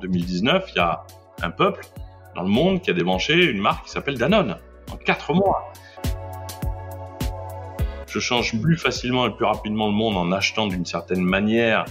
2019, 0.00 0.70
il 0.74 0.76
y 0.76 0.80
a 0.80 1.04
un 1.42 1.50
peuple 1.50 1.84
dans 2.34 2.42
le 2.42 2.48
monde 2.48 2.80
qui 2.80 2.90
a 2.90 2.94
débranché 2.94 3.44
une 3.44 3.60
marque 3.60 3.86
qui 3.86 3.90
s'appelle 3.90 4.18
Danone 4.18 4.56
en 4.92 4.96
quatre 4.96 5.32
mois. 5.32 5.72
Je 8.06 8.18
change 8.18 8.60
plus 8.60 8.76
facilement 8.76 9.26
et 9.26 9.30
plus 9.30 9.44
rapidement 9.44 9.86
le 9.86 9.92
monde 9.92 10.16
en 10.16 10.32
achetant 10.32 10.66
d'une 10.66 10.84
certaine 10.84 11.22
manière 11.22 11.84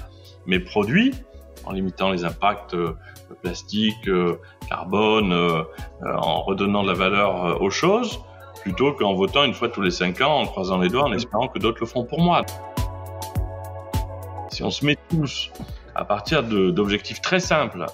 mes 0.46 0.60
produits, 0.60 1.14
en 1.66 1.72
limitant 1.72 2.12
les 2.12 2.26
impacts 2.26 2.74
euh, 2.74 2.98
plastique, 3.42 4.08
euh, 4.08 4.40
carbone, 4.68 5.32
euh, 5.32 5.64
en 6.04 6.42
redonnant 6.42 6.84
de 6.84 6.88
la 6.88 6.94
valeur 6.94 7.62
aux 7.62 7.70
choses, 7.70 8.20
plutôt 8.64 8.94
qu'en 8.94 9.14
votant 9.14 9.44
une 9.44 9.54
fois 9.54 9.70
tous 9.70 9.82
les 9.82 9.92
cinq 9.92 10.22
ans, 10.22 10.40
en 10.42 10.46
croisant 10.46 10.80
les 10.80 10.90
doigts, 10.90 11.04
en 11.04 11.14
espérant 11.14 11.48
que 11.48 11.60
d'autres 11.60 11.80
le 11.82 11.86
feront 11.86 12.06
pour 12.06 12.22
moi. 12.22 12.42
Si 14.50 14.64
on 14.64 14.72
se 14.72 14.86
met 14.86 14.98
tous 15.10 15.52
à 16.00 16.06
partir 16.06 16.44
d'objectifs 16.44 17.20
très 17.20 17.42
simples, 17.42 17.86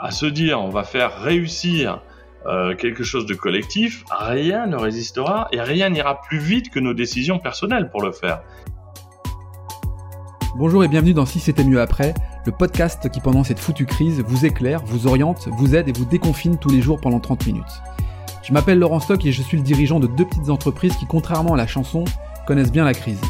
à 0.00 0.10
se 0.10 0.24
dire 0.24 0.58
on 0.58 0.70
va 0.70 0.84
faire 0.84 1.20
réussir 1.20 2.00
euh, 2.46 2.74
quelque 2.74 3.04
chose 3.04 3.26
de 3.26 3.34
collectif, 3.34 4.04
rien 4.10 4.66
ne 4.66 4.76
résistera 4.76 5.48
et 5.52 5.60
rien 5.60 5.90
n'ira 5.90 6.22
plus 6.22 6.38
vite 6.38 6.70
que 6.70 6.80
nos 6.80 6.94
décisions 6.94 7.38
personnelles 7.38 7.90
pour 7.90 8.00
le 8.00 8.10
faire. 8.10 8.40
Bonjour 10.56 10.82
et 10.82 10.88
bienvenue 10.88 11.12
dans 11.12 11.26
Si 11.26 11.40
c'était 11.40 11.62
mieux 11.62 11.82
après, 11.82 12.14
le 12.46 12.52
podcast 12.52 13.10
qui 13.10 13.20
pendant 13.20 13.44
cette 13.44 13.58
foutue 13.58 13.84
crise 13.84 14.22
vous 14.26 14.46
éclaire, 14.46 14.80
vous 14.86 15.06
oriente, 15.06 15.48
vous 15.52 15.76
aide 15.76 15.90
et 15.90 15.92
vous 15.92 16.06
déconfine 16.06 16.56
tous 16.56 16.70
les 16.70 16.80
jours 16.80 17.02
pendant 17.02 17.20
30 17.20 17.46
minutes. 17.46 17.82
Je 18.42 18.54
m'appelle 18.54 18.78
Laurent 18.78 19.00
Stock 19.00 19.26
et 19.26 19.30
je 19.30 19.42
suis 19.42 19.58
le 19.58 19.62
dirigeant 19.62 20.00
de 20.00 20.06
deux 20.06 20.24
petites 20.24 20.48
entreprises 20.48 20.96
qui, 20.96 21.04
contrairement 21.04 21.52
à 21.52 21.58
la 21.58 21.66
chanson, 21.66 22.04
connaissent 22.46 22.72
bien 22.72 22.84
la 22.84 22.94
crise. 22.94 23.20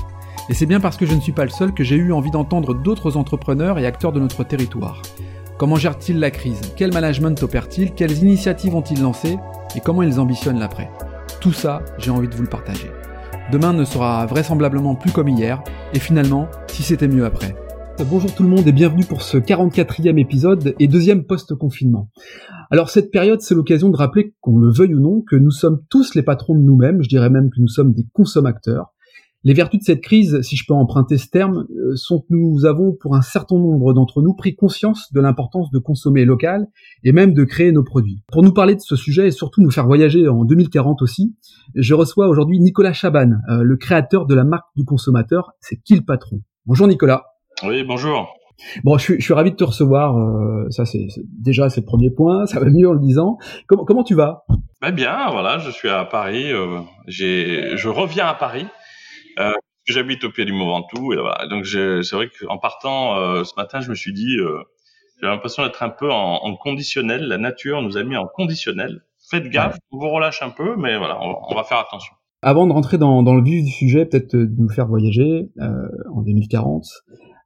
Et 0.49 0.55
c'est 0.55 0.67
bien 0.67 0.81
parce 0.81 0.97
que 0.97 1.07
je 1.07 1.15
ne 1.15 1.21
suis 1.21 1.33
pas 1.33 1.45
le 1.45 1.51
seul 1.51 1.73
que 1.73 1.85
j'ai 1.85 1.95
eu 1.95 2.13
envie 2.13 2.33
d'entendre 2.33 2.75
d'autres 2.75 3.17
entrepreneurs 3.17 3.79
et 3.79 3.87
acteurs 3.87 4.13
de 4.13 4.19
notre 4.19 4.43
territoire. 4.43 5.01
Comment 5.57 5.77
gèrent-ils 5.77 6.19
la 6.19 6.33
crise? 6.33 6.61
Quel 6.77 6.93
management 6.93 7.41
opèrent-ils 7.41 7.93
Quelles 7.93 8.19
initiatives 8.19 8.75
ont-ils 8.75 9.01
lancées? 9.01 9.39
Et 9.77 9.81
comment 9.81 10.03
ils 10.03 10.19
ambitionnent 10.19 10.59
l'après? 10.59 10.91
Tout 11.41 11.53
ça, 11.53 11.83
j'ai 11.99 12.11
envie 12.11 12.27
de 12.27 12.35
vous 12.35 12.43
le 12.43 12.49
partager. 12.49 12.91
Demain 13.53 13.73
ne 13.73 13.85
sera 13.85 14.27
vraisemblablement 14.27 14.97
plus 14.97 15.13
comme 15.13 15.29
hier, 15.29 15.63
et 15.95 16.01
finalement, 16.01 16.49
si 16.67 16.83
c'était 16.83 17.09
mieux 17.09 17.25
après. 17.25 17.55
Bonjour 18.11 18.35
tout 18.35 18.43
le 18.43 18.49
monde 18.49 18.67
et 18.67 18.73
bienvenue 18.73 19.05
pour 19.05 19.23
ce 19.23 19.39
44e 19.39 20.19
épisode 20.19 20.75
et 20.81 20.89
deuxième 20.89 21.25
post-confinement. 21.25 22.09
Alors 22.73 22.91
cette 22.91 23.13
période, 23.13 23.43
c'est 23.43 23.55
l'occasion 23.55 23.91
de 23.91 23.97
rappeler, 23.97 24.35
qu'on 24.41 24.59
le 24.59 24.73
veuille 24.73 24.95
ou 24.95 25.01
non, 25.01 25.23
que 25.23 25.37
nous 25.37 25.53
sommes 25.53 25.83
tous 25.89 26.17
les 26.17 26.23
patrons 26.23 26.57
de 26.57 26.63
nous-mêmes, 26.63 27.01
je 27.01 27.09
dirais 27.09 27.31
même 27.31 27.51
que 27.51 27.61
nous 27.61 27.69
sommes 27.69 27.93
des 27.93 28.07
consommateurs, 28.13 28.93
les 29.45 29.55
vertus 29.55 29.81
de 29.81 29.85
cette 29.85 30.03
crise, 30.03 30.41
si 30.43 30.57
je 30.57 30.65
peux 30.67 30.75
emprunter 30.75 31.19
ce 31.19 31.29
terme, 31.29 31.67
euh, 31.71 31.97
sont 31.97 32.21
que 32.21 32.27
nous 32.31 32.65
avons, 32.65 32.93
pour 33.01 33.17
un 33.17 33.23
certain 33.23 33.57
nombre 33.57 33.93
d'entre 33.93 34.23
nous, 34.23 34.35
pris 34.35 34.55
conscience 34.55 35.13
de 35.13 35.21
l'importance 35.21 35.71
de 35.71 35.79
consommer 35.79 36.25
local 36.25 36.69
et 37.03 37.13
même 37.13 37.35
de 37.35 37.45
créer 37.45 37.73
nos 37.73 37.83
produits. 37.83 38.23
Pour 38.31 38.43
nous 38.43 38.53
parler 38.53 38.77
de 38.77 38.81
ce 38.81 38.95
sujet 38.95 39.27
et 39.27 39.31
surtout 39.31 39.61
nous 39.61 39.71
faire 39.71 39.87
voyager 39.87 40.29
en 40.29 40.45
2040 40.45 41.03
aussi, 41.03 41.35
je 41.75 41.95
reçois 41.95 42.29
aujourd'hui 42.29 42.61
Nicolas 42.61 42.93
Chaban, 42.93 43.33
euh, 43.51 43.63
le 43.63 43.77
créateur 43.77 44.27
de 44.27 44.35
la 44.35 44.45
marque 44.45 44.69
du 44.77 44.85
consommateur, 44.85 45.53
c'est 45.61 45.83
qui 45.83 45.97
le 45.97 46.03
patron? 46.03 46.41
Bonjour 46.67 46.87
Nicolas. 46.87 47.25
Oui, 47.65 47.83
bonjour. 47.85 48.29
Bon, 48.85 48.97
je 48.97 49.03
suis, 49.03 49.15
je 49.19 49.25
suis 49.25 49.35
ravi 49.35 49.51
de 49.51 49.57
te 49.57 49.65
recevoir. 49.65 50.17
Euh, 50.17 50.71
ça, 50.71 50.85
c'est 50.85 51.07
déjà 51.27 51.69
c'est 51.69 51.81
le 51.81 51.87
premier 51.87 52.11
point. 52.11 52.47
Ça 52.53 52.61
va 52.61 52.67
mieux 52.67 52.89
en 52.89 52.93
le 52.93 53.01
disant. 53.01 53.39
Comment, 53.67 53.85
comment 53.85 54.05
tu 54.05 54.15
vas? 54.15 54.45
Ben 54.81 54.93
Bien, 54.93 55.31
voilà. 55.31 55.59
Je 55.59 55.71
suis 55.71 55.89
à 55.89 56.05
Paris. 56.05 56.53
Euh, 56.53 56.79
j'ai, 57.09 57.77
je 57.77 57.89
reviens 57.89 58.27
à 58.27 58.35
Paris 58.35 58.67
euh, 59.39 59.53
J'habite 59.85 60.23
au 60.23 60.31
pied 60.31 60.45
du 60.45 60.53
Mont 60.53 60.67
Ventoux 60.67 61.13
et 61.13 61.17
voilà. 61.17 61.47
Donc 61.49 61.67
c'est 61.67 62.13
vrai 62.13 62.29
qu'en 62.29 62.59
partant 62.59 63.19
euh, 63.19 63.45
ce 63.45 63.55
matin, 63.57 63.81
je 63.81 63.91
me 63.91 63.97
suis 63.97 64.13
dit, 64.13 64.37
euh, 64.39 64.63
j'ai 65.21 65.27
l'impression 65.27 65.65
d'être 65.65 65.83
un 65.83 65.89
peu 65.89 66.11
en, 66.11 66.37
en, 66.37 66.57
conditionnel. 66.57 67.27
La 67.27 67.39
nature 67.39 67.83
nous 67.83 67.97
a 67.97 68.05
mis 68.05 68.17
en 68.17 68.27
conditionnel. 68.27 69.03
Faites 69.29 69.49
gaffe, 69.49 69.77
on 69.91 69.99
vous 69.99 70.11
relâche 70.11 70.43
un 70.43 70.51
peu, 70.51 70.77
mais 70.77 70.97
voilà, 70.99 71.19
on, 71.21 71.37
on 71.49 71.55
va 71.55 71.65
faire 71.65 71.79
attention. 71.79 72.15
Avant 72.43 72.67
de 72.67 72.73
rentrer 72.73 72.99
dans, 72.99 73.23
dans 73.23 73.35
le 73.35 73.43
vif 73.43 73.65
du 73.65 73.71
sujet, 73.71 74.05
peut-être 74.05 74.37
de 74.37 74.51
nous 74.57 74.69
faire 74.69 74.87
voyager 74.87 75.49
en 75.61 76.23
2040, 76.23 76.85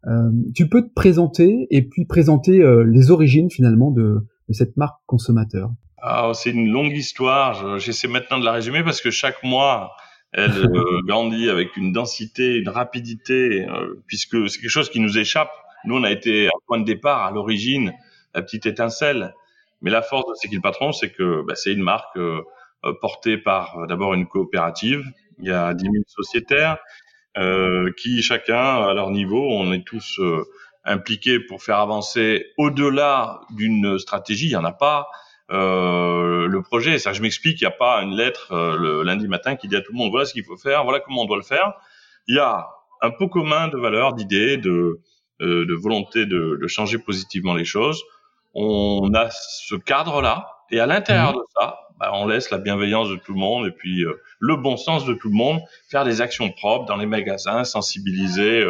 euh, 0.06 0.30
tu 0.54 0.68
peux 0.68 0.82
te 0.82 0.92
présenter 0.94 1.66
et 1.70 1.82
puis 1.82 2.06
présenter 2.06 2.62
les 2.86 3.10
origines 3.10 3.50
finalement 3.50 3.91
de, 3.91 4.26
de 4.48 4.53
cette 4.53 4.76
marque 4.76 4.97
consommateur? 5.06 5.70
Ah, 6.03 6.30
c'est 6.34 6.50
une 6.50 6.68
longue 6.68 6.92
histoire. 6.97 7.78
J'essaie 7.78 8.08
maintenant 8.08 8.38
de 8.38 8.44
la 8.44 8.53
résumer 8.53 8.82
parce 8.82 9.00
que 9.00 9.10
chaque 9.10 9.42
mois, 9.42 9.92
elle 10.32 10.50
euh, 10.50 11.00
grandit 11.06 11.48
avec 11.48 11.76
une 11.76 11.92
densité, 11.92 12.56
une 12.56 12.69
rapidité, 12.69 13.66
euh, 13.69 14.03
puisque 14.06 14.48
c'est 14.48 14.60
quelque 14.60 14.70
chose 14.70 14.91
qui 14.91 15.00
nous 15.00 15.19
échappe. 15.19 15.50
Nous, 15.84 15.97
on 15.97 16.04
a 16.04 16.10
été 16.10 16.48
un 16.48 16.59
point 16.66 16.78
de 16.78 16.84
départ 16.84 17.25
à 17.25 17.31
l'origine, 17.31 17.92
la 18.34 18.42
petite 18.42 18.66
étincelle. 18.66 19.34
Mais 19.82 19.91
la 19.91 20.03
force 20.03 20.26
de 20.28 20.34
C'est 20.34 20.48
qui 20.48 20.56
le 20.56 20.62
patron, 20.62 20.92
c'est 20.92 21.10
que 21.10 21.42
bah, 21.42 21.54
c'est 21.54 21.72
une 21.72 21.82
marque 21.82 22.16
euh, 22.16 22.42
portée 23.00 23.36
par 23.36 23.86
d'abord 23.86 24.15
une 24.15 24.26
coopérative. 24.26 25.04
Il 25.38 25.47
y 25.47 25.53
a 25.53 25.75
10 25.75 25.82
000 25.84 25.94
sociétaires 26.06 26.78
qui, 27.98 28.22
chacun 28.22 28.86
à 28.86 28.94
leur 28.94 29.10
niveau, 29.10 29.47
on 29.50 29.70
est 29.72 29.84
tous 29.84 30.19
impliqués 30.84 31.38
pour 31.38 31.62
faire 31.62 31.78
avancer 31.78 32.47
au-delà 32.56 33.41
d'une 33.50 33.98
stratégie. 33.98 34.47
Il 34.47 34.50
n'y 34.50 34.56
en 34.56 34.65
a 34.65 34.72
pas. 34.72 35.09
Euh, 35.52 36.48
le 36.48 36.62
projet. 36.62 36.98
Ça, 36.98 37.12
je 37.12 37.22
m'explique, 37.22 37.60
il 37.60 37.64
n'y 37.64 37.68
a 37.68 37.76
pas 37.76 38.02
une 38.02 38.16
lettre 38.16 38.52
euh, 38.52 38.76
le 38.76 39.02
lundi 39.02 39.28
matin 39.28 39.54
qui 39.54 39.68
dit 39.68 39.76
à 39.76 39.80
tout 39.80 39.92
le 39.92 39.98
monde 39.98 40.10
voilà 40.10 40.26
ce 40.26 40.32
qu'il 40.32 40.44
faut 40.44 40.56
faire, 40.56 40.82
voilà 40.82 41.00
comment 41.00 41.22
on 41.22 41.26
doit 41.26 41.36
le 41.36 41.42
faire. 41.42 41.74
Il 42.26 42.34
y 42.34 42.40
a 42.40 42.66
un 43.00 43.10
pot 43.10 43.28
commun 43.28 43.68
de 43.68 43.76
valeurs, 43.76 44.14
d'idées, 44.14 44.56
de, 44.56 45.00
euh, 45.40 45.64
de 45.64 45.74
volonté 45.74 46.26
de, 46.26 46.58
de, 46.60 46.66
changer 46.66 46.98
positivement 46.98 47.54
les 47.54 47.64
choses. 47.64 48.02
On 48.54 49.12
a 49.14 49.28
ce 49.30 49.76
cadre-là, 49.76 50.48
et 50.70 50.80
à 50.80 50.86
l'intérieur 50.86 51.32
mmh. 51.32 51.36
de 51.36 51.42
ça, 51.60 51.78
bah, 52.00 52.10
on 52.14 52.26
laisse 52.26 52.50
la 52.50 52.58
bienveillance 52.58 53.08
de 53.08 53.16
tout 53.16 53.32
le 53.32 53.38
monde 53.38 53.66
et 53.66 53.70
puis 53.70 54.04
le 54.40 54.56
bon 54.56 54.76
sens 54.76 55.04
de 55.04 55.14
tout 55.14 55.28
le 55.28 55.34
monde, 55.34 55.60
faire 55.88 56.04
des 56.04 56.20
actions 56.20 56.50
propres 56.50 56.86
dans 56.86 56.96
les 56.96 57.06
magasins, 57.06 57.64
sensibiliser 57.64 58.64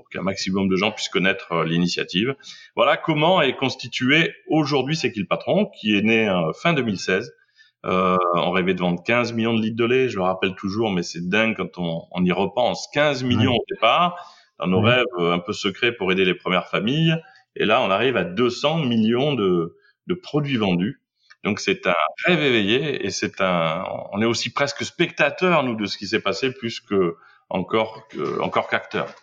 pour 0.00 0.08
qu'un 0.08 0.22
maximum 0.22 0.66
de 0.68 0.76
gens 0.76 0.92
puissent 0.92 1.10
connaître 1.10 1.52
euh, 1.52 1.64
l'initiative. 1.64 2.34
Voilà 2.74 2.96
comment 2.96 3.42
est 3.42 3.54
constitué 3.54 4.34
aujourd'hui 4.48 4.96
C'est 4.96 5.12
qui 5.12 5.20
le 5.20 5.26
patron, 5.26 5.66
qui 5.66 5.94
est 5.94 6.00
né 6.00 6.26
euh, 6.26 6.52
fin 6.54 6.72
2016. 6.72 7.34
Euh, 7.84 8.16
on 8.34 8.50
rêvait 8.50 8.72
de 8.72 8.80
vendre 8.80 9.02
15 9.02 9.34
millions 9.34 9.54
de 9.54 9.60
litres 9.60 9.76
de 9.76 9.84
lait, 9.84 10.08
je 10.08 10.16
le 10.16 10.22
rappelle 10.22 10.54
toujours, 10.54 10.90
mais 10.90 11.02
c'est 11.02 11.28
dingue 11.28 11.54
quand 11.54 11.78
on, 11.78 12.04
on, 12.12 12.24
y 12.24 12.32
repense. 12.32 12.88
15 12.94 13.24
millions 13.24 13.54
au 13.54 13.64
départ, 13.70 14.34
dans 14.58 14.66
nos 14.66 14.80
rêves 14.80 15.04
un 15.18 15.38
peu 15.38 15.52
secrets 15.52 15.92
pour 15.92 16.10
aider 16.12 16.24
les 16.24 16.34
premières 16.34 16.66
familles. 16.68 17.16
Et 17.56 17.66
là, 17.66 17.82
on 17.82 17.90
arrive 17.90 18.16
à 18.16 18.24
200 18.24 18.84
millions 18.84 19.34
de, 19.34 19.76
de 20.06 20.14
produits 20.14 20.56
vendus. 20.56 21.00
Donc 21.44 21.58
c'est 21.58 21.86
un 21.86 21.94
rêve 22.26 22.42
éveillé 22.42 23.06
et 23.06 23.10
c'est 23.10 23.40
un, 23.40 23.84
on 24.12 24.20
est 24.20 24.26
aussi 24.26 24.50
presque 24.50 24.84
spectateur 24.84 25.62
nous 25.62 25.74
de 25.74 25.86
ce 25.86 25.96
qui 25.96 26.06
s'est 26.06 26.20
passé 26.20 26.52
plus 26.52 26.80
que 26.80 27.16
encore 27.48 28.08
que, 28.08 28.40
encore 28.40 28.68
qu'acteur. 28.68 29.14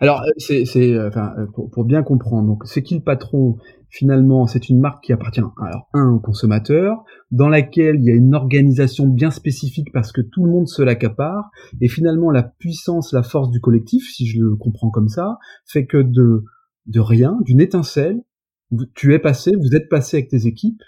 Alors, 0.00 0.22
euh, 0.22 0.30
c'est, 0.38 0.64
euh, 0.92 1.10
euh, 1.14 1.46
pour, 1.72 1.84
bien 1.84 2.02
comprendre, 2.02 2.48
donc, 2.48 2.62
c'est 2.64 2.82
qui 2.82 2.94
le 2.94 3.02
patron? 3.02 3.58
Finalement, 3.90 4.46
c'est 4.46 4.68
une 4.68 4.80
marque 4.80 5.04
qui 5.04 5.12
appartient, 5.12 5.40
alors, 5.40 5.88
un, 5.92 6.10
au 6.10 6.18
consommateur, 6.18 7.04
dans 7.30 7.48
laquelle 7.48 7.96
il 7.96 8.04
y 8.04 8.10
a 8.10 8.14
une 8.14 8.34
organisation 8.34 9.06
bien 9.06 9.30
spécifique 9.30 9.92
parce 9.92 10.10
que 10.10 10.20
tout 10.20 10.44
le 10.44 10.50
monde 10.50 10.66
se 10.66 10.82
l'accapare, 10.82 11.50
et 11.80 11.88
finalement, 11.88 12.30
la 12.30 12.42
puissance, 12.42 13.12
la 13.12 13.22
force 13.22 13.50
du 13.50 13.60
collectif, 13.60 14.10
si 14.10 14.26
je 14.26 14.40
le 14.40 14.56
comprends 14.56 14.90
comme 14.90 15.08
ça, 15.08 15.38
fait 15.66 15.86
que 15.86 15.98
de, 15.98 16.44
de 16.86 17.00
rien, 17.00 17.38
d'une 17.42 17.60
étincelle, 17.60 18.20
tu 18.94 19.14
es 19.14 19.18
passé, 19.18 19.52
vous 19.60 19.76
êtes 19.76 19.88
passé 19.88 20.16
avec 20.16 20.28
tes 20.28 20.46
équipes, 20.46 20.82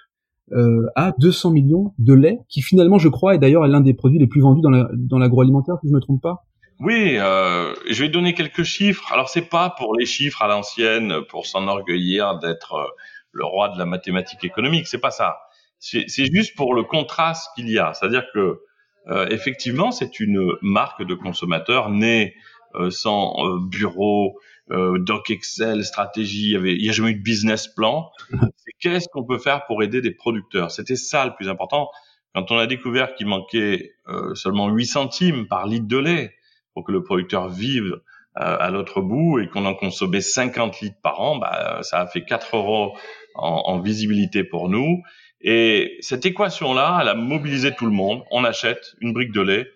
euh, 0.53 0.87
à 0.95 1.13
200 1.19 1.51
millions 1.51 1.93
de 1.99 2.15
lait, 2.15 2.39
qui 2.49 2.63
finalement, 2.63 2.99
je 2.99 3.09
crois, 3.09 3.35
est 3.35 3.39
d'ailleurs 3.39 3.67
l'un 3.67 3.81
des 3.81 3.95
produits 3.95 4.19
les 4.19 4.27
plus 4.27 4.41
vendus 4.41 4.63
dans, 4.63 4.71
la, 4.71 4.89
dans 4.95 5.19
l'agroalimentaire, 5.19 5.77
si 5.81 5.89
je 5.89 5.93
me 5.93 6.01
trompe 6.01 6.23
pas? 6.23 6.46
Oui, 6.79 7.17
euh, 7.19 7.75
je 7.89 8.03
vais 8.03 8.09
donner 8.09 8.35
quelques 8.35 8.63
chiffres. 8.65 9.13
Alors 9.13 9.29
c'est 9.29 9.49
pas 9.49 9.71
pour 9.71 9.97
les 9.97 10.05
chiffres 10.07 10.43
à 10.43 10.49
l'ancienne, 10.49 11.23
pour 11.29 11.47
s'enorgueillir 11.47 12.39
d'être 12.39 12.75
euh, 12.75 12.87
le 13.33 13.45
roi 13.45 13.71
de 13.71 13.79
la 13.79 13.87
mathématique 13.87 14.45
économique. 14.45 14.87
C'est 14.87 15.01
pas 15.01 15.11
ça. 15.11 15.39
C'est 15.79 16.07
juste 16.33 16.57
pour 16.57 16.75
le 16.75 16.83
contraste 16.83 17.51
qu'il 17.55 17.71
y 17.71 17.79
a. 17.79 17.95
C'est-à-dire 17.95 18.25
que 18.35 18.61
euh, 19.09 19.27
effectivement, 19.29 19.93
c'est 19.93 20.19
une 20.21 20.53
marque 20.63 21.05
de 21.05 21.15
consommateur 21.15 21.91
née 21.91 22.35
euh, 22.75 22.91
sans 22.91 23.37
euh, 23.39 23.59
bureau, 23.61 24.39
doc 24.69 25.31
Excel, 25.31 25.85
stratégie. 25.85 26.47
Il 26.47 26.53
y 26.53 26.57
avait, 26.57 26.75
il 26.75 26.85
y 26.85 26.89
a 26.89 26.93
jamais 26.93 27.11
eu 27.11 27.15
de 27.15 27.23
business 27.23 27.69
plan. 27.69 28.11
Qu'est-ce 28.81 29.07
qu'on 29.09 29.25
peut 29.25 29.39
faire 29.39 29.65
pour 29.67 29.83
aider 29.85 30.01
des 30.01 30.11
producteurs? 30.11 30.73
C'était 30.73 30.97
ça 30.97 31.25
le 31.25 31.35
plus 31.35 31.49
important. 31.49 31.89
Quand 32.35 32.51
on 32.51 32.59
a 32.59 32.67
découvert 32.67 33.15
qu'il 33.15 33.29
manquait 33.29 33.93
seulement 34.35 34.69
8 34.69 34.87
centimes 34.87 35.47
par 35.47 35.67
litre 35.67 35.87
de 35.87 35.97
lait 35.97 36.35
pour 36.77 36.85
que 36.85 36.93
le 36.93 37.03
producteur 37.03 37.49
vive 37.49 38.03
euh, 38.39 38.57
à 38.61 38.69
l'autre 38.71 39.01
bout 39.01 39.39
et 39.39 39.49
qu'on 39.49 39.65
en 39.65 39.73
consommait 39.73 40.21
50 40.21 40.83
litres 40.83 41.01
par 41.03 41.23
an, 41.23 41.39
bah, 41.39 41.79
ça 41.81 42.01
a 42.01 42.07
fait 42.07 42.23
4 42.23 42.55
euros 42.55 42.95
en, 43.35 43.63
en 43.65 43.81
visibilité 43.81 44.45
pour 44.45 44.69
nous. 44.69 45.03
Et 45.41 45.97
cette 46.01 46.27
équation-là, 46.27 46.99
elle 47.01 47.09
a 47.09 47.15
mobilisé 47.15 47.75
tout 47.75 47.87
le 47.87 47.93
monde. 47.93 48.25
On 48.31 48.45
achète 48.45 48.95
une 49.01 49.15
brique 49.15 49.33
de 49.33 49.41
lait 49.41 49.67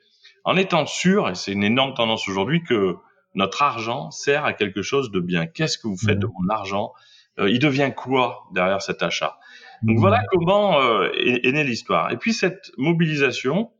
en 0.45 0.59
étant 0.59 0.85
sûr, 0.85 1.31
et 1.31 1.35
c'est 1.35 1.53
une 1.53 1.65
énorme 1.65 1.95
tendance 1.95 2.29
aujourd'hui, 2.29 2.63
que 2.63 2.97
notre 3.35 3.63
argent 3.63 4.11
sert 4.11 4.45
à 4.45 4.53
quelque 4.53 4.83
chose 4.83 5.11
de 5.11 5.21
bien. 5.21 5.47
Qu'est-ce 5.47 5.79
que 5.79 5.89
vous 5.89 5.97
faites 5.97 6.19
de 6.19 6.27
mmh. 6.27 6.33
mon 6.39 6.49
argent? 6.51 6.93
Il 7.39 7.61
devient 7.61 7.93
quoi 7.97 8.43
derrière 8.53 8.83
cet 8.83 9.03
achat? 9.03 9.39
Donc 9.83 9.97
mmh. 9.97 10.01
voilà 10.01 10.23
comment 10.31 10.79
est, 11.15 11.47
est 11.47 11.53
née 11.53 11.65
l'histoire. 11.65 12.13
Et 12.13 12.19
puis 12.19 12.35
cette 12.35 12.73
mobilisation, 12.77 13.71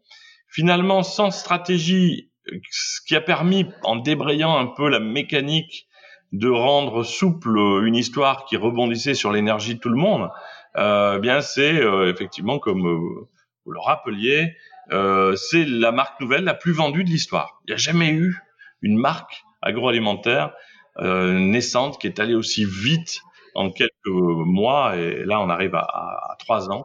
finalement, 0.49 1.03
sans 1.03 1.31
stratégie, 1.31 2.30
ce 2.71 3.01
qui 3.07 3.17
a 3.17 3.21
permis, 3.21 3.67
en 3.83 3.97
débrayant 3.97 4.57
un 4.57 4.67
peu 4.67 4.89
la 4.89 5.01
mécanique 5.01 5.87
de 6.33 6.49
rendre 6.49 7.03
souple 7.03 7.57
une 7.85 7.97
histoire 7.97 8.45
qui 8.45 8.57
rebondissait 8.57 9.15
sur 9.15 9.33
l'énergie 9.33 9.75
de 9.75 9.81
tout 9.81 9.89
le 9.89 9.97
monde, 9.97 10.31
euh, 10.77 11.15
eh 11.17 11.21
bien 11.21 11.41
c'est 11.41 11.75
euh, 11.83 12.11
effectivement 12.11 12.59
comme 12.59 12.87
euh, 12.87 13.29
vous 13.65 13.73
le 13.73 13.81
rappeliez, 13.81 14.55
euh, 14.93 15.35
c'est 15.37 15.65
la 15.65 15.93
marque 15.93 16.21
nouvelle 16.21 16.45
la 16.45 16.55
plus 16.55 16.73
vendue 16.73 17.05
de 17.05 17.11
l'histoire. 17.11 17.61
Il 17.67 17.71
n'y 17.71 17.75
a 17.75 17.79
jamais 17.79 18.11
eu 18.11 18.41
une 18.83 18.97
marque 18.97 19.43
agroalimentaire 19.63 20.53
naissante 20.99 21.99
qui 21.99 22.09
est 22.09 22.19
allée 22.21 22.35
aussi 22.35 22.67
vite 22.67 23.21
en 23.55 23.71
quelques 23.71 23.91
mois 24.07 24.97
et 24.97 25.25
là 25.25 25.41
on 25.41 25.49
arrive 25.49 25.75
à, 25.75 26.37
trois 26.39 26.71
ans. 26.71 26.85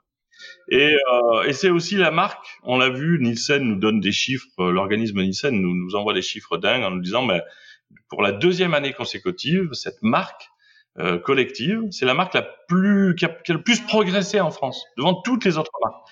Et, 0.69 0.95
et 1.45 1.53
c'est 1.53 1.69
aussi 1.69 1.95
la 1.95 2.11
marque, 2.11 2.45
on 2.63 2.77
l'a 2.77 2.89
vu, 2.89 3.19
Nielsen 3.19 3.63
nous 3.63 3.75
donne 3.75 3.99
des 3.99 4.11
chiffres, 4.11 4.47
l'organisme 4.57 5.21
Nielsen 5.21 5.53
nous, 5.53 5.75
nous 5.75 5.95
envoie 5.95 6.13
des 6.13 6.21
chiffres 6.21 6.57
dingues 6.57 6.83
en 6.83 6.91
nous 6.91 7.01
disant, 7.01 7.23
mais 7.23 7.41
pour 8.09 8.21
la 8.21 8.31
deuxième 8.31 8.73
année 8.73 8.93
consécutive, 8.93 9.69
cette 9.73 10.01
marque 10.01 10.49
euh, 10.97 11.19
collective, 11.19 11.81
c'est 11.91 12.05
la 12.05 12.13
marque 12.13 12.33
la 12.33 12.43
plus 12.67 13.15
qui 13.15 13.25
a, 13.25 13.29
qui 13.29 13.51
a, 13.51 13.55
le 13.55 13.61
plus 13.61 13.81
progressé 13.81 14.39
en 14.39 14.51
France 14.51 14.85
devant 14.97 15.21
toutes 15.21 15.45
les 15.45 15.57
autres 15.57 15.71
marques. 15.83 16.07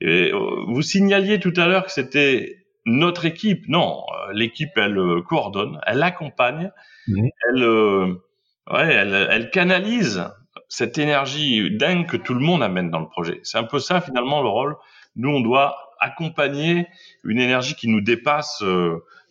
Et, 0.00 0.32
euh, 0.32 0.64
vous 0.66 0.82
signaliez 0.82 1.38
tout 1.38 1.52
à 1.56 1.66
l'heure 1.66 1.84
que 1.84 1.92
c'était 1.92 2.66
notre 2.84 3.26
équipe. 3.26 3.68
Non, 3.68 4.02
euh, 4.28 4.32
l'équipe 4.32 4.72
elle 4.76 4.98
euh, 4.98 5.22
coordonne, 5.22 5.80
elle 5.86 6.02
accompagne, 6.02 6.72
elle, 7.06 7.64
ouais, 7.64 8.94
elle, 8.94 9.28
elle 9.30 9.50
canalise 9.50 10.24
cette 10.74 10.98
énergie 10.98 11.76
dingue 11.76 12.06
que 12.06 12.16
tout 12.16 12.34
le 12.34 12.40
monde 12.40 12.62
amène 12.62 12.90
dans 12.90 12.98
le 12.98 13.08
projet. 13.08 13.38
C'est 13.44 13.58
un 13.58 13.64
peu 13.64 13.78
ça 13.78 14.00
finalement 14.00 14.42
le 14.42 14.48
rôle. 14.48 14.76
Nous, 15.14 15.28
on 15.28 15.40
doit 15.40 15.76
accompagner 16.00 16.88
une 17.22 17.38
énergie 17.38 17.76
qui 17.76 17.86
nous 17.88 18.00
dépasse, 18.00 18.62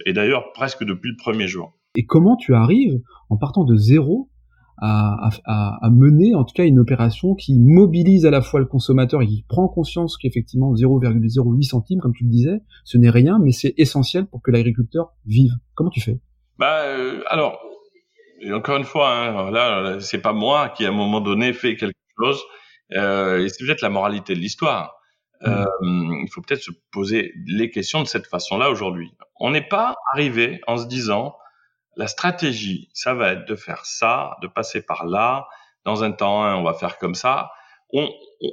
et 0.05 0.13
d'ailleurs 0.13 0.53
presque 0.53 0.85
depuis 0.85 1.11
le 1.11 1.17
premier 1.17 1.47
jour. 1.47 1.73
Et 1.95 2.05
comment 2.05 2.37
tu 2.37 2.55
arrives, 2.55 3.01
en 3.29 3.35
partant 3.35 3.65
de 3.65 3.75
zéro, 3.75 4.29
à, 4.77 5.29
à, 5.45 5.85
à, 5.85 5.89
mener 5.89 6.33
en 6.33 6.43
tout 6.43 6.53
cas 6.53 6.65
une 6.65 6.79
opération 6.79 7.35
qui 7.35 7.59
mobilise 7.59 8.25
à 8.25 8.31
la 8.31 8.41
fois 8.41 8.59
le 8.59 8.65
consommateur 8.65 9.21
et 9.21 9.27
qui 9.27 9.45
prend 9.47 9.67
conscience 9.67 10.17
qu'effectivement 10.17 10.73
0,08 10.73 11.61
centimes, 11.63 11.99
comme 11.99 12.13
tu 12.13 12.23
le 12.23 12.29
disais, 12.29 12.61
ce 12.83 12.97
n'est 12.97 13.09
rien, 13.09 13.37
mais 13.39 13.51
c'est 13.51 13.73
essentiel 13.77 14.25
pour 14.25 14.41
que 14.41 14.49
l'agriculteur 14.49 15.13
vive. 15.25 15.51
Comment 15.75 15.89
tu 15.89 16.01
fais? 16.01 16.19
Bah 16.57 16.83
euh, 16.85 17.21
alors, 17.29 17.59
encore 18.51 18.77
une 18.77 18.83
fois, 18.83 19.09
hein, 19.09 19.51
là, 19.51 19.99
c'est 19.99 20.21
pas 20.21 20.33
moi 20.33 20.69
qui 20.69 20.85
à 20.85 20.89
un 20.89 20.93
moment 20.93 21.21
donné 21.21 21.53
fait 21.53 21.75
quelque 21.75 21.95
chose, 22.17 22.43
euh, 22.93 23.43
et 23.43 23.49
c'est 23.49 23.63
peut-être 23.65 23.81
la 23.81 23.89
moralité 23.89 24.33
de 24.33 24.39
l'histoire. 24.39 24.95
Mmh. 25.41 25.47
Euh, 25.47 26.21
il 26.23 26.29
faut 26.31 26.41
peut-être 26.41 26.63
se 26.63 26.71
poser 26.91 27.33
les 27.47 27.69
questions 27.69 28.01
de 28.01 28.07
cette 28.07 28.27
façon-là 28.27 28.69
aujourd'hui. 28.69 29.11
On 29.39 29.51
n'est 29.51 29.67
pas 29.67 29.95
arrivé 30.13 30.61
en 30.67 30.77
se 30.77 30.85
disant 30.85 31.35
la 31.95 32.07
stratégie, 32.07 32.89
ça 32.93 33.13
va 33.13 33.33
être 33.33 33.47
de 33.47 33.55
faire 33.55 33.85
ça, 33.85 34.37
de 34.41 34.47
passer 34.47 34.81
par 34.85 35.05
là. 35.05 35.47
Dans 35.85 36.03
un 36.03 36.11
temps, 36.11 36.43
on 36.57 36.63
va 36.63 36.73
faire 36.73 36.97
comme 36.97 37.13
ça. 37.13 37.51
On, 37.91 38.09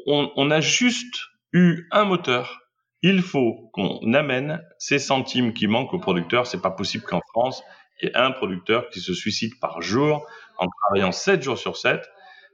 on, 0.06 0.30
on 0.36 0.50
a 0.50 0.60
juste 0.60 1.14
eu 1.52 1.86
un 1.90 2.04
moteur. 2.04 2.60
Il 3.02 3.22
faut 3.22 3.70
qu'on 3.72 4.12
amène 4.12 4.62
ces 4.78 4.98
centimes 4.98 5.54
qui 5.54 5.68
manquent 5.68 5.94
aux 5.94 6.00
producteurs. 6.00 6.46
C'est 6.46 6.60
pas 6.60 6.70
possible 6.70 7.04
qu'en 7.04 7.22
France, 7.30 7.62
ait 8.06 8.16
un 8.16 8.30
producteur 8.30 8.88
qui 8.90 9.00
se 9.00 9.14
suicide 9.14 9.58
par 9.60 9.82
jour 9.82 10.26
en 10.58 10.66
travaillant 10.68 11.12
7 11.12 11.42
jours 11.42 11.58
sur 11.58 11.76
7. 11.76 12.00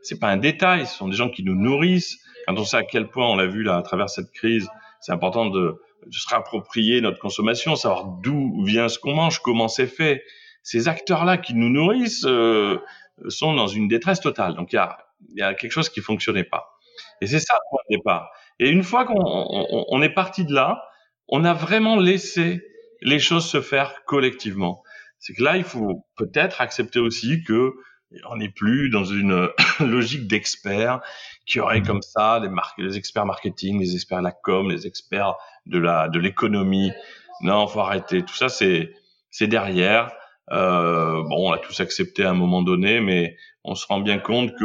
C'est 0.03 0.19
pas 0.19 0.29
un 0.29 0.37
détail. 0.37 0.87
Ce 0.87 0.97
sont 0.97 1.09
des 1.09 1.17
gens 1.17 1.31
qui 1.31 1.43
nous 1.43 1.55
nourrissent. 1.55 2.19
Quand 2.47 2.59
on 2.59 2.65
sait 2.65 2.77
à 2.77 2.85
quel 2.85 3.09
point, 3.09 3.27
on 3.27 3.37
l'a 3.37 3.47
vu 3.47 3.63
là 3.63 3.77
à 3.77 3.83
travers 3.83 4.09
cette 4.09 4.31
crise, 4.31 4.69
c'est 5.01 5.13
important 5.13 5.47
de, 5.47 5.81
se 6.11 6.29
réapproprier 6.29 7.01
notre 7.01 7.19
consommation, 7.19 7.75
savoir 7.75 8.05
d'où 8.05 8.63
vient 8.65 8.89
ce 8.89 8.99
qu'on 8.99 9.15
mange, 9.15 9.41
comment 9.41 9.67
c'est 9.67 9.89
fait 9.89 10.23
ces 10.63 10.89
acteurs-là 10.89 11.39
qui 11.39 11.55
nous 11.55 11.69
nourrissent 11.69 12.25
euh, 12.27 12.79
sont 13.29 13.55
dans 13.55 13.67
une 13.67 13.89
détresse 13.89 14.21
totale. 14.21 14.55
Donc 14.55 14.73
il 14.73 14.77
y 14.77 14.79
a, 14.79 14.99
y 15.35 15.43
a 15.43 15.55
quelque 15.55 15.73
chose 15.73 15.89
qui 15.89 16.01
fonctionnait 16.01 16.45
pas. 16.45 16.79
Et 17.21 17.27
c'est 17.27 17.41
ça 17.41 17.55
le 17.55 17.71
point 17.71 17.81
de 17.89 17.97
départ. 17.97 18.31
Et 18.59 18.69
une 18.69 18.83
fois 18.83 19.05
qu'on 19.05 19.15
on, 19.17 19.85
on 19.89 20.03
est 20.03 20.11
parti 20.11 20.45
de 20.45 20.53
là, 20.53 20.83
on 21.29 21.45
a 21.45 21.55
vraiment 21.55 21.97
laissé 21.97 22.63
les 23.03 23.19
choses 23.19 23.47
se 23.47 23.61
faire 23.61 24.05
collectivement. 24.07 24.83
C'est 25.19 25.35
que 25.35 25.43
là, 25.43 25.57
il 25.57 25.65
faut 25.65 26.07
peut-être 26.17 26.61
accepter 26.61 26.99
aussi 26.99 27.43
que 27.43 27.73
on 28.29 28.37
n'est 28.37 28.51
plus 28.51 28.89
dans 28.91 29.05
une 29.05 29.49
logique 29.81 30.27
d'experts 30.29 31.01
qui 31.45 31.61
auraient 31.61 31.83
comme 31.83 32.03
ça 32.03 32.41
des 32.41 32.49
marques, 32.49 32.79
les 32.79 32.97
experts 32.97 33.27
marketing, 33.27 33.81
les 33.81 33.95
experts 33.95 34.19
de 34.19 34.25
la 34.25 34.33
com, 34.33 34.71
les 34.71 34.87
experts 34.87 35.35
de 35.67 35.79
la 35.79 36.09
de 36.09 36.19
l'économie. 36.19 36.93
Non, 37.43 37.67
faut 37.67 37.81
arrêter. 37.81 38.23
Tout 38.23 38.35
ça, 38.35 38.49
c'est 38.49 38.95
c'est 39.31 39.49
derrière. 39.49 40.13
Euh, 40.53 41.23
bon, 41.23 41.51
on 41.51 41.53
a 41.53 41.59
tous 41.59 41.81
accepté 41.81 42.25
à 42.25 42.31
un 42.31 42.35
moment 42.35 42.63
donné, 42.63 43.01
mais 43.01 43.37
on 43.65 43.75
se 43.75 43.87
rend 43.87 44.01
bien 44.01 44.19
compte 44.19 44.55
que 44.57 44.65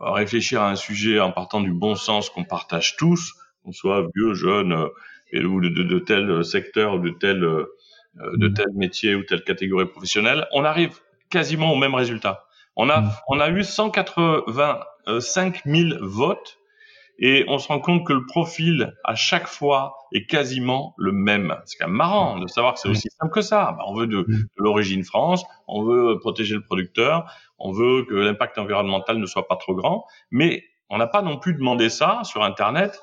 réfléchir 0.00 0.62
à 0.62 0.70
un 0.70 0.76
sujet 0.76 1.18
en 1.18 1.32
partant 1.32 1.60
du 1.60 1.72
bon 1.72 1.94
sens 1.94 2.30
qu'on 2.30 2.44
partage 2.44 2.96
tous, 2.96 3.34
qu'on 3.64 3.72
soit 3.72 4.06
vieux, 4.14 4.34
jeune, 4.34 4.72
euh, 4.72 5.44
ou 5.44 5.60
de, 5.60 5.68
de, 5.68 5.82
de, 5.82 5.98
tel 5.98 6.44
secteur 6.44 6.94
ou 6.94 6.98
de 6.98 7.10
tel 7.10 7.42
euh, 7.42 7.66
de 8.36 8.48
mmh. 8.48 8.54
tel 8.54 8.66
métier 8.74 9.14
ou 9.14 9.22
telle 9.22 9.42
catégorie 9.42 9.86
professionnelle, 9.86 10.46
on 10.52 10.64
arrive 10.64 10.98
quasiment 11.30 11.72
au 11.72 11.76
même 11.76 11.94
résultat. 11.94 12.44
On 12.76 12.88
a 12.88 13.00
mmh. 13.00 13.10
on 13.28 13.40
a 13.40 13.48
eu 13.50 13.64
185 13.64 15.62
000 15.64 15.98
votes 16.00 16.58
et 17.18 17.44
on 17.48 17.58
se 17.58 17.68
rend 17.68 17.80
compte 17.80 18.06
que 18.06 18.12
le 18.12 18.24
profil 18.26 18.94
à 19.04 19.16
chaque 19.16 19.48
fois 19.48 19.96
est 20.12 20.26
quasiment 20.26 20.94
le 20.96 21.10
même. 21.12 21.56
C'est 21.64 21.76
quand 21.78 21.88
même 21.88 21.96
marrant 21.96 22.38
de 22.38 22.46
savoir 22.46 22.74
que 22.74 22.80
c'est 22.80 22.88
aussi 22.88 23.08
simple 23.18 23.32
que 23.32 23.40
ça. 23.40 23.74
Bah, 23.76 23.84
on 23.88 23.94
veut 23.94 24.06
de, 24.06 24.22
de 24.22 24.48
l'origine 24.56 25.02
France, 25.02 25.44
on 25.66 25.82
veut 25.82 26.18
protéger 26.20 26.54
le 26.54 26.62
producteur, 26.62 27.32
on 27.58 27.72
veut 27.72 28.04
que 28.04 28.14
l'impact 28.14 28.58
environnemental 28.58 29.18
ne 29.18 29.26
soit 29.26 29.48
pas 29.48 29.56
trop 29.56 29.74
grand, 29.74 30.06
mais 30.30 30.62
on 30.90 30.98
n'a 30.98 31.08
pas 31.08 31.22
non 31.22 31.38
plus 31.38 31.54
demandé 31.54 31.88
ça 31.88 32.20
sur 32.22 32.44
Internet 32.44 33.00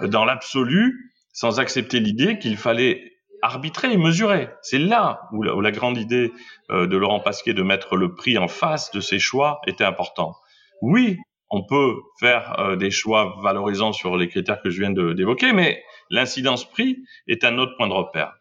euh, 0.00 0.08
dans 0.08 0.24
l'absolu, 0.24 1.12
sans 1.32 1.58
accepter 1.58 1.98
l'idée 2.00 2.38
qu'il 2.38 2.56
fallait 2.56 3.15
arbitrer 3.46 3.92
et 3.92 3.96
mesurer. 3.96 4.48
C'est 4.62 4.78
là 4.78 5.22
où 5.32 5.42
la, 5.42 5.70
grande 5.70 5.96
idée 5.96 6.32
euh, 6.70 6.86
de 6.86 6.96
Laurent 6.96 7.20
Pasquier 7.20 7.54
de 7.54 7.62
mettre 7.62 7.96
le 7.96 8.14
prix 8.14 8.36
en 8.38 8.48
face 8.48 8.90
de 8.90 9.00
ses 9.00 9.18
choix 9.18 9.60
était 9.66 9.84
important. 9.84 10.34
Oui, 10.82 11.16
on 11.48 11.64
peut 11.64 11.94
faire 12.18 12.58
euh, 12.58 12.76
des 12.76 12.90
choix 12.90 13.36
valorisants 13.42 13.92
sur 13.92 14.16
les 14.16 14.28
critères 14.28 14.60
que 14.60 14.70
je 14.70 14.80
viens 14.80 14.90
d'évoquer, 14.90 15.52
mais 15.52 15.82
l'incidence 16.10 16.68
prix 16.68 17.04
est 17.28 17.44
un 17.44 17.56
autre 17.58 17.76
point 17.76 17.88
de 17.88 17.92
repère. 17.92 18.34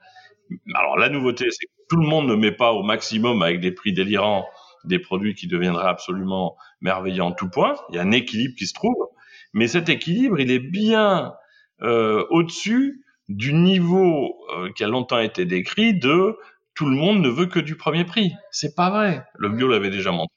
Alors 0.74 0.98
la 0.98 1.10
nouveauté, 1.10 1.46
c'est 1.52 1.66
que 1.66 1.72
tout 1.90 1.98
le 1.98 2.08
monde 2.08 2.28
ne 2.28 2.36
met 2.36 2.52
pas 2.52 2.74
au 2.74 2.84
maximum 2.84 3.44
avec 3.44 3.60
des 3.60 3.72
prix 3.72 3.94
délirants 3.94 4.46
des 4.86 5.00
produits 5.00 5.36
qui 5.36 5.48
deviendraient 5.48 5.88
absolument 5.88 6.58
merveilleux 6.82 7.24
en 7.24 7.32
tout 7.32 7.50
point. 7.50 7.76
Il 7.90 7.96
y 7.96 8.00
a 8.00 8.02
un 8.02 8.12
équilibre 8.12 8.56
qui 8.56 8.68
se 8.68 8.74
trouve, 8.74 9.08
mais 9.54 9.68
cet 9.68 9.90
équilibre, 9.90 10.40
il 10.40 10.52
est 10.52 10.60
bien 10.60 11.34
euh, 11.82 12.26
au-dessus 12.30 13.05
du 13.30 13.54
niveau 13.54 14.36
euh, 14.56 14.72
qui 14.74 14.84
a 14.84 14.88
longtemps 14.88 15.20
été 15.20 15.46
décrit 15.46 15.98
de 15.98 16.38
tout 16.74 16.90
le 16.90 16.96
monde 16.96 17.22
ne 17.22 17.30
veut 17.30 17.46
que 17.46 17.60
du 17.60 17.76
premier 17.76 18.04
prix. 18.06 18.34
C'est 18.52 18.76
pas 18.76 18.90
vrai. 18.90 19.26
Le 19.36 19.50
bio 19.50 19.68
l'avait 19.68 19.90
déjà 19.90 20.12
montré. 20.12 20.36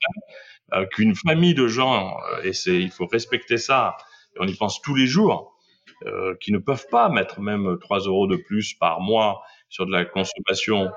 Euh, 0.74 0.84
qu'une 0.86 1.14
famille 1.14 1.54
de 1.54 1.66
gens, 1.66 2.14
euh, 2.32 2.42
et 2.42 2.52
c'est, 2.52 2.78
il 2.78 2.90
faut 2.90 3.06
respecter 3.06 3.56
ça, 3.56 3.96
on 4.38 4.46
y 4.46 4.54
pense 4.54 4.82
tous 4.82 4.94
les 4.94 5.06
jours, 5.06 5.58
euh, 6.06 6.36
qui 6.40 6.52
ne 6.52 6.58
peuvent 6.58 6.86
pas 6.90 7.08
mettre 7.08 7.40
même 7.40 7.76
3 7.80 8.00
euros 8.00 8.28
de 8.28 8.36
plus 8.36 8.74
par 8.74 9.00
mois 9.00 9.42
sur 9.68 9.84
de 9.84 9.90
la 9.90 10.04
consommation, 10.04 10.92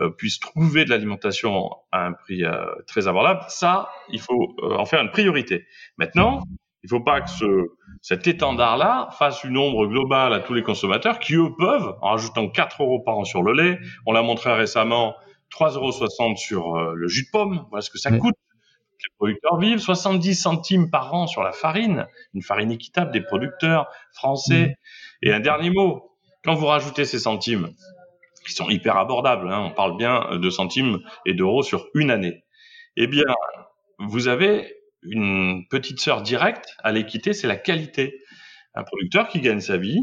euh, 0.00 0.08
puissent 0.08 0.40
trouver 0.40 0.86
de 0.86 0.90
l'alimentation 0.90 1.70
à 1.92 2.06
un 2.06 2.12
prix 2.14 2.42
euh, 2.42 2.64
très 2.86 3.06
abordable, 3.06 3.44
ça, 3.48 3.90
il 4.08 4.18
faut 4.18 4.56
en 4.62 4.86
faire 4.86 5.02
une 5.02 5.10
priorité. 5.10 5.66
Maintenant, 5.98 6.42
il 6.86 6.94
ne 6.94 6.98
faut 6.98 7.04
pas 7.04 7.20
que 7.20 7.30
ce, 7.30 7.68
cet 8.00 8.26
étendard-là 8.26 9.08
fasse 9.18 9.42
une 9.42 9.58
ombre 9.58 9.86
globale 9.86 10.32
à 10.32 10.40
tous 10.40 10.54
les 10.54 10.62
consommateurs 10.62 11.18
qui, 11.18 11.34
eux, 11.34 11.50
peuvent, 11.58 11.96
en 12.00 12.10
rajoutant 12.10 12.48
4 12.48 12.82
euros 12.82 13.00
par 13.00 13.18
an 13.18 13.24
sur 13.24 13.42
le 13.42 13.52
lait, 13.52 13.78
on 14.06 14.12
l'a 14.12 14.22
montré 14.22 14.52
récemment, 14.52 15.14
3,60 15.52 15.74
euros 15.76 16.36
sur 16.36 16.76
le 16.76 17.08
jus 17.08 17.24
de 17.24 17.30
pomme, 17.32 17.66
voilà 17.70 17.82
ce 17.82 17.90
que 17.90 17.98
ça 17.98 18.16
coûte 18.16 18.34
les 19.06 19.14
producteurs 19.16 19.58
vivent 19.58 19.78
70 19.78 20.34
centimes 20.34 20.90
par 20.90 21.14
an 21.14 21.26
sur 21.26 21.42
la 21.42 21.52
farine, 21.52 22.06
une 22.34 22.42
farine 22.42 22.70
équitable 22.70 23.12
des 23.12 23.20
producteurs 23.20 23.88
français. 24.12 24.66
Mmh. 24.66 25.26
Et 25.26 25.32
un 25.32 25.40
dernier 25.40 25.70
mot, 25.70 26.16
quand 26.44 26.54
vous 26.54 26.66
rajoutez 26.66 27.04
ces 27.04 27.18
centimes, 27.18 27.70
qui 28.46 28.52
sont 28.52 28.68
hyper 28.68 28.96
abordables, 28.96 29.48
hein, 29.48 29.60
on 29.60 29.70
parle 29.72 29.96
bien 29.96 30.38
de 30.38 30.50
centimes 30.50 31.00
et 31.24 31.34
d'euros 31.34 31.62
sur 31.62 31.88
une 31.94 32.10
année, 32.10 32.44
eh 32.96 33.08
bien, 33.08 33.24
vous 33.98 34.28
avez 34.28 34.75
une 35.08 35.66
petite 35.68 36.00
sœur 36.00 36.22
directe 36.22 36.76
à 36.82 36.92
l'équité, 36.92 37.32
c'est 37.32 37.46
la 37.46 37.56
qualité. 37.56 38.20
Un 38.74 38.84
producteur 38.84 39.28
qui 39.28 39.40
gagne 39.40 39.60
sa 39.60 39.76
vie, 39.76 40.00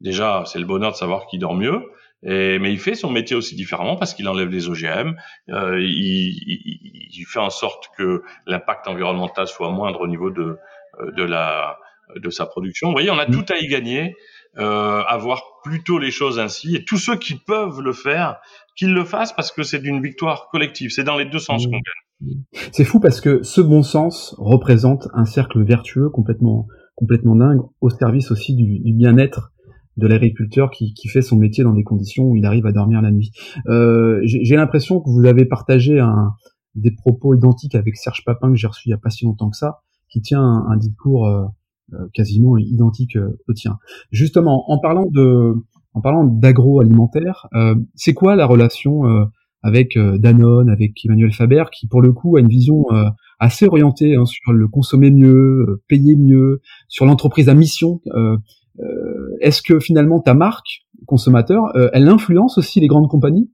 déjà, 0.00 0.44
c'est 0.46 0.58
le 0.58 0.64
bonheur 0.64 0.92
de 0.92 0.96
savoir 0.96 1.26
qu'il 1.26 1.40
dort 1.40 1.54
mieux, 1.54 1.82
Et, 2.22 2.58
mais 2.58 2.72
il 2.72 2.78
fait 2.78 2.94
son 2.94 3.10
métier 3.10 3.36
aussi 3.36 3.54
différemment 3.54 3.96
parce 3.96 4.14
qu'il 4.14 4.28
enlève 4.28 4.48
les 4.48 4.68
OGM, 4.68 5.14
euh, 5.50 5.80
il, 5.80 6.38
il, 6.46 7.08
il, 7.12 7.24
fait 7.26 7.38
en 7.38 7.50
sorte 7.50 7.90
que 7.96 8.22
l'impact 8.46 8.88
environnemental 8.88 9.46
soit 9.46 9.70
moindre 9.70 10.00
au 10.00 10.06
niveau 10.06 10.30
de, 10.30 10.58
euh, 11.00 11.10
de, 11.12 11.22
la, 11.22 11.78
de 12.16 12.30
sa 12.30 12.46
production. 12.46 12.88
Vous 12.88 12.94
voyez, 12.94 13.10
on 13.10 13.18
a 13.18 13.26
tout 13.26 13.44
à 13.50 13.58
y 13.58 13.66
gagner, 13.66 14.16
euh, 14.56 15.02
à 15.02 15.16
voir 15.16 15.42
plutôt 15.64 15.98
les 15.98 16.10
choses 16.10 16.38
ainsi. 16.38 16.76
Et 16.76 16.84
tous 16.84 16.98
ceux 16.98 17.16
qui 17.16 17.34
peuvent 17.34 17.80
le 17.80 17.92
faire, 17.92 18.40
qu'ils 18.76 18.92
le 18.92 19.04
fassent 19.04 19.32
parce 19.32 19.52
que 19.52 19.62
c'est 19.62 19.80
d'une 19.80 20.00
victoire 20.00 20.48
collective. 20.48 20.90
C'est 20.90 21.04
dans 21.04 21.16
les 21.16 21.24
deux 21.24 21.38
sens 21.38 21.66
qu'on 21.66 21.72
gagne. 21.72 22.03
C'est 22.72 22.84
fou 22.84 23.00
parce 23.00 23.20
que 23.20 23.42
ce 23.42 23.60
bon 23.60 23.82
sens 23.82 24.34
représente 24.38 25.08
un 25.14 25.24
cercle 25.24 25.62
vertueux 25.62 26.08
complètement 26.10 26.66
complètement 26.96 27.34
dingue 27.34 27.60
au 27.80 27.90
service 27.90 28.30
aussi 28.30 28.54
du, 28.54 28.92
bien-être 28.92 29.52
de 29.96 30.06
l'agriculteur 30.06 30.70
qui, 30.70 30.94
qui, 30.94 31.08
fait 31.08 31.22
son 31.22 31.36
métier 31.36 31.64
dans 31.64 31.72
des 31.72 31.82
conditions 31.82 32.24
où 32.24 32.36
il 32.36 32.46
arrive 32.46 32.66
à 32.66 32.72
dormir 32.72 33.02
la 33.02 33.10
nuit. 33.10 33.32
Euh, 33.66 34.20
j'ai 34.24 34.56
l'impression 34.56 35.00
que 35.00 35.10
vous 35.10 35.24
avez 35.26 35.44
partagé 35.44 35.98
un, 35.98 36.34
des 36.74 36.90
propos 36.90 37.34
identiques 37.34 37.74
avec 37.74 37.96
Serge 37.96 38.24
Papin 38.24 38.50
que 38.50 38.56
j'ai 38.56 38.66
reçu 38.66 38.88
il 38.88 38.90
y 38.90 38.94
a 38.94 38.98
pas 38.98 39.10
si 39.10 39.24
longtemps 39.24 39.50
que 39.50 39.56
ça, 39.56 39.80
qui 40.08 40.20
tient 40.20 40.42
un, 40.42 40.66
un 40.70 40.76
discours 40.76 41.26
euh, 41.26 41.44
euh 41.92 42.08
quasiment 42.12 42.56
identique 42.56 43.16
euh, 43.16 43.38
au 43.48 43.52
tien. 43.52 43.78
Justement, 44.10 44.70
en 44.70 44.78
parlant 44.78 45.06
de, 45.06 45.54
en 45.92 46.00
parlant 46.00 46.24
d'agroalimentaire, 46.24 47.48
euh, 47.54 47.76
c'est 47.94 48.14
quoi 48.14 48.36
la 48.36 48.46
relation 48.46 49.02
avec 49.64 49.98
Danone, 49.98 50.70
avec 50.70 51.04
Emmanuel 51.04 51.32
Faber, 51.32 51.64
qui 51.72 51.88
pour 51.88 52.02
le 52.02 52.12
coup 52.12 52.36
a 52.36 52.40
une 52.40 52.48
vision 52.48 52.84
assez 53.40 53.66
orientée 53.66 54.14
hein, 54.14 54.26
sur 54.26 54.52
le 54.52 54.68
consommer 54.68 55.10
mieux, 55.10 55.82
payer 55.88 56.16
mieux, 56.16 56.60
sur 56.88 57.06
l'entreprise 57.06 57.48
à 57.48 57.54
mission. 57.54 58.00
Est-ce 59.40 59.62
que 59.62 59.80
finalement 59.80 60.20
ta 60.20 60.34
marque 60.34 60.84
consommateur, 61.06 61.72
elle 61.92 62.08
influence 62.08 62.58
aussi 62.58 62.78
les 62.80 62.86
grandes 62.86 63.08
compagnies? 63.08 63.50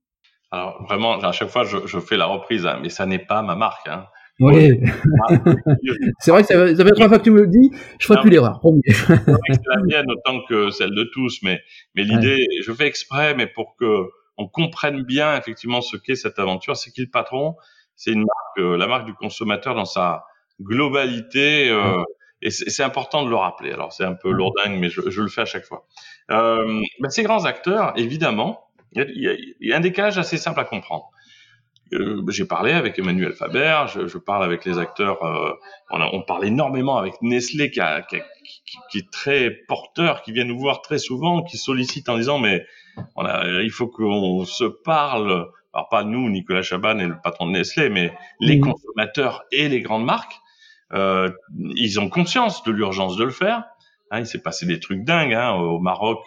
Alors 0.51 0.83
vraiment, 0.83 1.19
à 1.19 1.33
chaque 1.33 1.49
fois 1.49 1.65
je, 1.65 1.79
je 1.87 1.99
fais 2.01 2.17
la 2.17 2.27
reprise, 2.27 2.67
hein, 2.67 2.81
mais 2.83 2.89
ça 2.89 3.07
n'est 3.07 3.25
pas 3.25 3.43
ma 3.43 3.55
marque. 3.55 3.87
Hein. 3.89 4.07
Oui. 4.41 4.81
c'est 6.19 6.31
vrai 6.31 6.43
que 6.43 6.49
ça, 6.49 6.75
ça 6.75 6.85
fait 6.85 6.91
trois 6.93 7.09
fois 7.09 7.19
que 7.19 7.25
tu 7.25 7.31
me 7.31 7.43
le 7.43 7.47
dis, 7.47 7.71
je 7.99 8.07
ferai 8.07 8.21
plus 8.21 8.31
l'erreur. 8.31 8.61
c'est 8.85 9.67
la 9.67 9.83
mienne 9.83 10.07
autant 10.11 10.41
que 10.49 10.71
celle 10.71 10.95
de 10.95 11.05
tous, 11.13 11.41
mais, 11.43 11.61
mais 11.95 12.05
l'idée, 12.05 12.47
je 12.65 12.73
fais 12.73 12.87
exprès, 12.87 13.35
mais 13.35 13.47
pour 13.47 13.77
que 13.79 14.09
on 14.37 14.49
comprenne 14.49 15.03
bien 15.03 15.37
effectivement 15.37 15.81
ce 15.81 15.97
qu'est 15.97 16.15
cette 16.15 16.39
aventure, 16.39 16.77
c'est 16.77 16.91
qu'il 16.91 17.11
patron, 17.11 17.57
c'est 17.97 18.13
une 18.13 18.21
marque, 18.21 18.59
euh, 18.59 18.77
la 18.77 18.87
marque 18.87 19.07
du 19.07 19.15
consommateur 19.15 19.75
dans 19.75 19.85
sa 19.85 20.25
globalité, 20.61 21.69
euh, 21.71 22.03
et 22.43 22.51
c'est 22.51 22.83
important 22.83 23.25
de 23.25 23.31
le 23.31 23.37
rappeler. 23.37 23.73
Alors 23.73 23.93
c'est 23.93 24.05
un 24.05 24.15
peu 24.15 24.31
lourdingue, 24.31 24.79
mais 24.79 24.89
je, 24.89 25.11
je, 25.11 25.21
le 25.23 25.29
fais 25.29 25.43
à 25.43 25.47
chaque 25.47 25.65
fois. 25.65 25.87
Euh, 26.31 26.81
ben, 27.01 27.11
ces 27.11 27.23
grands 27.23 27.45
acteurs, 27.45 27.93
évidemment, 27.97 28.71
il 28.93 29.03
y, 29.03 29.29
a, 29.29 29.33
il 29.35 29.55
y 29.69 29.73
a 29.73 29.77
un 29.77 29.81
décalage 29.81 30.19
assez 30.19 30.37
simple 30.37 30.61
à 30.61 30.65
comprendre 30.65 31.11
euh, 31.93 32.23
j'ai 32.29 32.45
parlé 32.45 32.73
avec 32.73 32.99
Emmanuel 32.99 33.33
Faber, 33.33 33.85
je, 33.93 34.07
je 34.07 34.19
parle 34.19 34.45
avec 34.45 34.65
les 34.65 34.79
acteurs, 34.79 35.23
euh, 35.25 35.53
on, 35.91 36.01
a, 36.01 36.09
on, 36.13 36.23
parle 36.23 36.45
énormément 36.47 36.97
avec 36.97 37.21
Nestlé 37.21 37.71
qui, 37.71 37.81
a, 37.81 38.03
qui, 38.03 38.19
qui, 38.91 38.99
est 38.99 39.11
très 39.11 39.51
porteur, 39.67 40.23
qui 40.23 40.33
vient 40.33 40.45
nous 40.45 40.59
voir 40.59 40.83
très 40.83 40.99
souvent, 40.99 41.43
qui 41.43 41.57
sollicite 41.57 42.09
en 42.09 42.17
disant 42.17 42.39
mais 42.39 42.65
on 43.17 43.25
a, 43.25 43.63
il 43.63 43.71
faut 43.71 43.89
qu'on 43.89 44.45
se 44.45 44.65
parle, 44.65 45.49
alors 45.73 45.89
pas 45.89 46.05
nous, 46.05 46.29
Nicolas 46.29 46.63
Chaban 46.63 46.99
et 46.99 47.07
le 47.07 47.21
patron 47.23 47.47
de 47.47 47.53
Nestlé, 47.53 47.89
mais 47.89 48.13
les 48.41 48.61
consommateurs 48.61 49.45
et 49.53 49.69
les 49.69 49.81
grandes 49.81 50.05
marques, 50.05 50.41
euh, 50.93 51.31
ils 51.77 52.01
ont 52.01 52.09
conscience 52.09 52.63
de 52.65 52.73
l'urgence 52.73 53.17
de 53.17 53.25
le 53.25 53.31
faire. 53.31 53.65
Hein, 54.11 54.21
il 54.21 54.27
s'est 54.27 54.43
passé 54.43 54.67
des 54.67 54.81
trucs 54.81 55.05
dingues 55.05 55.35
hein, 55.35 55.53
au 55.53 55.79
Maroc 55.79 56.19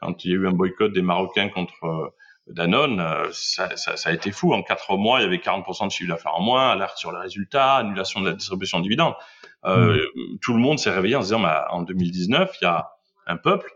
quand 0.00 0.24
il 0.24 0.30
y 0.30 0.34
a 0.34 0.36
eu 0.36 0.46
un 0.46 0.52
boycott 0.52 0.92
des 0.92 1.02
Marocains 1.02 1.48
contre 1.48 2.12
Danone, 2.48 3.00
euh, 3.00 3.28
ça, 3.32 3.76
ça, 3.76 3.96
ça, 3.96 4.10
a 4.10 4.12
été 4.12 4.30
fou. 4.30 4.52
En 4.52 4.62
quatre 4.62 4.96
mois, 4.96 5.20
il 5.20 5.24
y 5.24 5.26
avait 5.26 5.36
40% 5.36 5.86
de 5.86 5.92
chiffre 5.92 6.08
d'affaires 6.08 6.34
en 6.34 6.42
moins, 6.42 6.70
alerte 6.70 6.96
sur 6.96 7.12
les 7.12 7.18
résultats, 7.18 7.76
annulation 7.76 8.20
de 8.20 8.28
la 8.28 8.34
distribution 8.34 8.78
de 8.78 8.84
dividendes. 8.84 9.14
Euh, 9.64 9.96
mmh. 9.96 10.38
Tout 10.40 10.54
le 10.54 10.60
monde 10.60 10.78
s'est 10.78 10.90
réveillé 10.90 11.16
en 11.16 11.22
se 11.22 11.26
disant, 11.26 11.40
bah, 11.40 11.68
en 11.70 11.82
2019, 11.82 12.56
il 12.60 12.64
y 12.64 12.68
a 12.68 12.90
un 13.26 13.36
peuple 13.36 13.70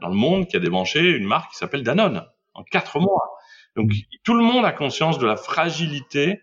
dans 0.00 0.08
le 0.08 0.14
monde 0.14 0.46
qui 0.46 0.56
a 0.56 0.60
débranché 0.60 1.00
une 1.00 1.26
marque 1.26 1.52
qui 1.52 1.56
s'appelle 1.56 1.82
Danone 1.82 2.24
en 2.54 2.62
quatre 2.62 3.00
mois. 3.00 3.38
Donc 3.76 3.90
tout 4.24 4.34
le 4.34 4.42
monde 4.42 4.64
a 4.64 4.72
conscience 4.72 5.18
de 5.18 5.26
la 5.26 5.36
fragilité 5.36 6.40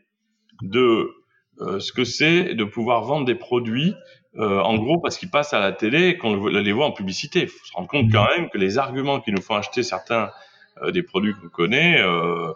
de 0.61 1.11
euh, 1.59 1.79
ce 1.79 1.91
que 1.91 2.03
c'est 2.03 2.53
de 2.53 2.63
pouvoir 2.63 3.03
vendre 3.03 3.25
des 3.25 3.35
produits 3.35 3.93
euh, 4.37 4.59
en 4.59 4.75
gros 4.75 4.99
parce 4.99 5.17
qu'ils 5.17 5.29
passent 5.29 5.53
à 5.53 5.59
la 5.59 5.71
télé 5.71 6.09
et 6.09 6.17
qu'on 6.17 6.47
les 6.47 6.71
voit 6.71 6.85
en 6.85 6.91
publicité. 6.91 7.41
Il 7.41 7.47
faut 7.47 7.65
se 7.65 7.73
rendre 7.73 7.87
compte 7.87 8.11
quand 8.11 8.27
même 8.35 8.49
que 8.49 8.57
les 8.57 8.77
arguments 8.77 9.21
qui 9.21 9.31
nous 9.31 9.41
font 9.41 9.55
acheter 9.55 9.83
certains 9.83 10.31
euh, 10.81 10.91
des 10.91 11.03
produits 11.03 11.33
qu'on 11.33 11.47
connaît, 11.47 12.01
euh, 12.01 12.51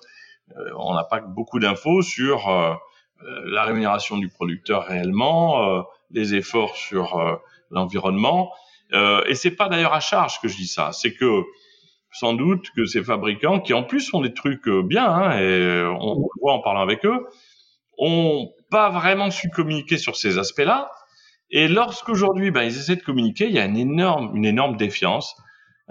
euh, 0.57 0.71
on 0.77 0.93
n'a 0.93 1.05
pas 1.05 1.21
beaucoup 1.21 1.59
d'infos 1.59 2.01
sur 2.01 2.79
la 3.21 3.63
rémunération 3.63 4.17
du 4.17 4.29
producteur 4.29 4.85
réellement, 4.85 5.85
les 6.09 6.35
efforts 6.35 6.77
sur 6.77 7.41
l'environnement. 7.69 8.53
Euh, 8.93 9.21
et 9.27 9.35
c'est 9.35 9.51
pas 9.51 9.69
d'ailleurs 9.69 9.93
à 9.93 9.99
charge 9.99 10.39
que 10.41 10.47
je 10.47 10.55
dis 10.55 10.67
ça, 10.67 10.91
c'est 10.91 11.13
que 11.13 11.43
sans 12.11 12.33
doute 12.33 12.69
que 12.75 12.85
ces 12.85 13.03
fabricants, 13.03 13.59
qui 13.59 13.73
en 13.73 13.83
plus 13.83 14.09
font 14.09 14.21
des 14.21 14.33
trucs 14.33 14.67
bien, 14.67 15.05
hein, 15.05 15.39
et 15.39 15.83
on, 15.85 16.15
le 16.15 16.41
voit 16.41 16.53
en 16.53 16.59
parlant 16.59 16.81
avec 16.81 17.05
eux, 17.05 17.27
ont 17.99 18.51
pas 18.71 18.89
vraiment 18.89 19.29
su 19.29 19.49
communiquer 19.49 19.97
sur 19.97 20.15
ces 20.15 20.37
aspects-là. 20.37 20.89
Et 21.51 21.67
lorsqu'aujourd'hui, 21.67 22.51
ben, 22.51 22.63
ils 22.63 22.77
essaient 22.77 22.95
de 22.95 23.03
communiquer, 23.03 23.45
il 23.45 23.53
y 23.53 23.59
a 23.59 23.65
une 23.65 23.77
énorme, 23.77 24.77
défiance 24.77 25.35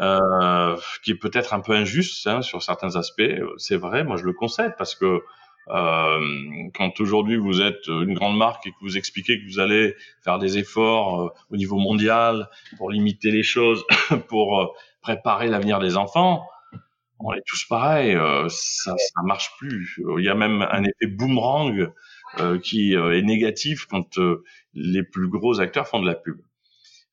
euh, 0.00 0.76
qui 1.04 1.12
est 1.12 1.16
peut-être 1.16 1.54
un 1.54 1.60
peu 1.60 1.72
injuste 1.72 2.26
hein, 2.26 2.42
sur 2.42 2.62
certains 2.62 2.96
aspects. 2.96 3.22
C'est 3.56 3.76
vrai, 3.76 4.04
moi 4.04 4.16
je 4.16 4.24
le 4.24 4.32
concède 4.32 4.74
parce 4.78 4.94
que 4.94 5.04
euh, 5.04 5.20
quand 5.68 7.00
aujourd'hui 7.00 7.36
vous 7.36 7.60
êtes 7.60 7.86
une 7.88 8.14
grande 8.14 8.36
marque 8.36 8.66
et 8.66 8.70
que 8.70 8.76
vous 8.80 8.96
expliquez 8.96 9.38
que 9.38 9.46
vous 9.46 9.58
allez 9.58 9.94
faire 10.22 10.38
des 10.38 10.58
efforts 10.58 11.22
euh, 11.22 11.28
au 11.50 11.56
niveau 11.56 11.76
mondial 11.76 12.48
pour 12.76 12.90
limiter 12.90 13.30
les 13.30 13.42
choses, 13.42 13.84
pour 14.28 14.60
euh, 14.60 14.66
préparer 15.02 15.48
l'avenir 15.48 15.78
des 15.80 15.96
enfants, 15.96 16.46
on 17.20 17.32
est 17.32 17.42
tous 17.46 17.64
pareils, 17.64 18.14
euh, 18.14 18.46
ça, 18.48 18.94
ça 18.96 19.22
marche 19.24 19.50
plus. 19.58 20.00
Il 20.18 20.24
y 20.24 20.28
a 20.28 20.34
même 20.34 20.62
un 20.62 20.84
effet 20.84 21.06
boomerang 21.06 21.92
qui 22.62 22.92
est 22.92 23.22
négatif 23.22 23.86
quand 23.86 24.18
les 24.74 25.02
plus 25.02 25.28
gros 25.28 25.60
acteurs 25.60 25.88
font 25.88 25.98
de 25.98 26.06
la 26.06 26.14
pub. 26.14 26.38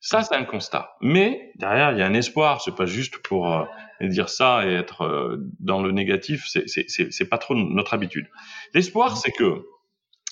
Ça, 0.06 0.22
c'est 0.22 0.36
un 0.36 0.44
constat. 0.44 0.96
Mais 1.00 1.50
derrière, 1.56 1.90
il 1.90 1.98
y 1.98 2.02
a 2.02 2.06
un 2.06 2.14
espoir. 2.14 2.60
C'est 2.60 2.76
pas 2.76 2.86
juste 2.86 3.18
pour 3.18 3.52
euh, 3.52 3.64
dire 4.00 4.28
ça 4.28 4.64
et 4.64 4.72
être 4.72 5.02
euh, 5.02 5.38
dans 5.58 5.82
le 5.82 5.90
négatif. 5.90 6.46
C'est, 6.46 7.28
pas 7.28 7.38
trop 7.38 7.56
notre 7.56 7.92
habitude. 7.92 8.28
L'espoir, 8.72 9.16
c'est 9.16 9.32
que 9.32 9.66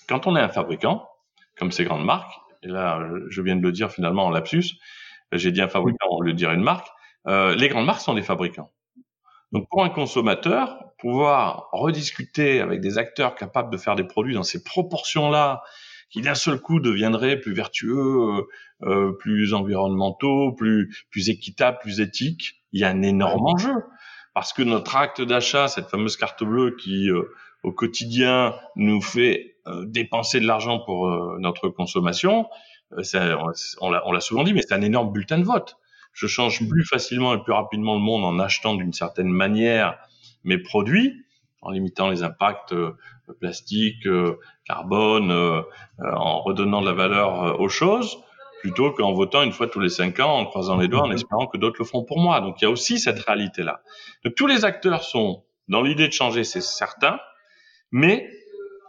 quand 0.08 0.28
on 0.28 0.36
est 0.36 0.40
un 0.40 0.48
fabricant, 0.48 1.08
comme 1.58 1.72
ces 1.72 1.82
grandes 1.82 2.04
marques, 2.04 2.32
et 2.62 2.68
là, 2.68 3.04
je 3.28 3.42
viens 3.42 3.56
de 3.56 3.62
le 3.62 3.72
dire 3.72 3.90
finalement 3.90 4.26
en 4.26 4.30
lapsus, 4.30 4.76
j'ai 5.32 5.50
dit 5.50 5.60
un 5.60 5.68
fabricant 5.68 6.20
lieu 6.20 6.34
de 6.34 6.38
dire 6.38 6.52
une 6.52 6.62
marque, 6.62 6.86
euh, 7.26 7.56
les 7.56 7.68
grandes 7.68 7.86
marques 7.86 8.02
sont 8.02 8.14
des 8.14 8.22
fabricants. 8.22 8.70
Donc 9.50 9.66
pour 9.68 9.82
un 9.82 9.90
consommateur, 9.90 10.84
pouvoir 10.98 11.68
rediscuter 11.72 12.60
avec 12.60 12.80
des 12.80 12.96
acteurs 12.96 13.34
capables 13.34 13.72
de 13.72 13.76
faire 13.76 13.96
des 13.96 14.04
produits 14.04 14.34
dans 14.34 14.44
ces 14.44 14.62
proportions-là, 14.62 15.64
qui 16.14 16.20
d'un 16.20 16.36
seul 16.36 16.60
coup 16.60 16.78
deviendraient 16.78 17.40
plus 17.40 17.54
vertueux, 17.54 17.98
euh, 17.98 18.42
euh, 18.84 19.12
plus 19.18 19.52
environnementaux, 19.52 20.52
plus 20.52 20.96
plus 21.10 21.28
équitables, 21.28 21.78
plus 21.80 22.00
éthiques, 22.00 22.62
il 22.70 22.80
y 22.80 22.84
a 22.84 22.88
un 22.88 23.02
énorme 23.02 23.44
enjeu. 23.44 23.74
Parce 24.32 24.52
que 24.52 24.62
notre 24.62 24.94
acte 24.94 25.20
d'achat, 25.20 25.66
cette 25.66 25.88
fameuse 25.88 26.16
carte 26.16 26.44
bleue 26.44 26.76
qui 26.76 27.10
euh, 27.10 27.24
au 27.64 27.72
quotidien 27.72 28.54
nous 28.76 29.00
fait 29.02 29.56
euh, 29.66 29.84
dépenser 29.86 30.38
de 30.38 30.46
l'argent 30.46 30.78
pour 30.78 31.08
euh, 31.08 31.36
notre 31.40 31.68
consommation, 31.68 32.46
ça, 33.02 33.36
on 33.80 33.90
l'a 33.90 34.20
souvent 34.20 34.44
dit, 34.44 34.54
mais 34.54 34.62
c'est 34.62 34.74
un 34.74 34.82
énorme 34.82 35.10
bulletin 35.10 35.38
de 35.38 35.44
vote. 35.44 35.78
Je 36.12 36.28
change 36.28 36.60
plus 36.68 36.84
facilement 36.84 37.34
et 37.34 37.42
plus 37.42 37.52
rapidement 37.52 37.94
le 37.94 38.00
monde 38.00 38.24
en 38.24 38.38
achetant 38.38 38.76
d'une 38.76 38.92
certaine 38.92 39.30
manière 39.30 39.98
mes 40.44 40.58
produits, 40.58 41.24
en 41.60 41.72
limitant 41.72 42.08
les 42.08 42.22
impacts 42.22 42.72
plastique, 43.32 44.06
euh, 44.06 44.38
carbone, 44.66 45.30
euh, 45.30 45.62
euh, 46.00 46.12
en 46.14 46.40
redonnant 46.40 46.80
de 46.80 46.86
la 46.86 46.92
valeur 46.92 47.60
aux 47.60 47.68
choses, 47.68 48.18
plutôt 48.60 48.92
qu'en 48.92 49.12
votant 49.12 49.42
une 49.42 49.52
fois 49.52 49.66
tous 49.66 49.80
les 49.80 49.88
cinq 49.88 50.20
ans, 50.20 50.38
en 50.38 50.46
croisant 50.46 50.76
les 50.76 50.88
doigts, 50.88 51.02
en 51.02 51.10
espérant 51.10 51.46
que 51.46 51.56
d'autres 51.56 51.76
le 51.78 51.84
font 51.84 52.04
pour 52.04 52.18
moi. 52.18 52.40
Donc 52.40 52.60
il 52.60 52.64
y 52.64 52.66
a 52.66 52.70
aussi 52.70 52.98
cette 52.98 53.18
réalité-là. 53.20 53.82
Donc 54.24 54.34
tous 54.34 54.46
les 54.46 54.64
acteurs 54.64 55.04
sont 55.04 55.44
dans 55.68 55.82
l'idée 55.82 56.08
de 56.08 56.12
changer, 56.12 56.44
c'est 56.44 56.62
certain, 56.62 57.18
mais 57.90 58.30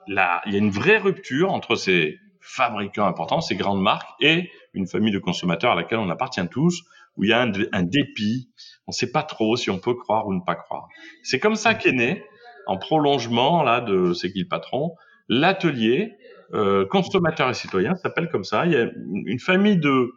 là, 0.07 0.41
il 0.45 0.53
y 0.53 0.55
a 0.55 0.59
une 0.59 0.71
vraie 0.71 0.97
rupture 0.97 1.51
entre 1.51 1.75
ces 1.75 2.17
fabricants 2.41 3.07
importants, 3.07 3.41
ces 3.41 3.55
grandes 3.55 3.81
marques, 3.81 4.09
et 4.21 4.51
une 4.73 4.87
famille 4.87 5.11
de 5.11 5.19
consommateurs 5.19 5.71
à 5.71 5.75
laquelle 5.75 5.99
on 5.99 6.09
appartient 6.09 6.47
tous, 6.49 6.83
où 7.17 7.23
il 7.23 7.29
y 7.29 7.33
a 7.33 7.41
un, 7.41 7.51
un 7.71 7.83
dépit, 7.83 8.49
on 8.87 8.91
ne 8.91 8.93
sait 8.93 9.11
pas 9.11 9.23
trop 9.23 9.55
si 9.55 9.69
on 9.69 9.79
peut 9.79 9.93
croire 9.93 10.27
ou 10.27 10.33
ne 10.33 10.41
pas 10.41 10.55
croire. 10.55 10.87
C'est 11.23 11.39
comme 11.39 11.55
ça 11.55 11.73
qu'est 11.73 11.93
né 11.93 12.23
en 12.67 12.77
prolongement 12.77 13.63
là 13.63 13.81
de 13.81 14.13
C'est 14.13 14.31
qui 14.31 14.39
le 14.39 14.47
patron, 14.47 14.95
l'atelier 15.27 16.13
euh, 16.53 16.85
consommateurs 16.85 17.49
et 17.49 17.53
citoyens 17.53 17.95
s'appelle 17.95 18.29
comme 18.29 18.43
ça. 18.43 18.65
Il 18.65 18.71
y 18.71 18.77
a 18.77 18.87
une 19.25 19.39
famille 19.39 19.77
de, 19.77 20.11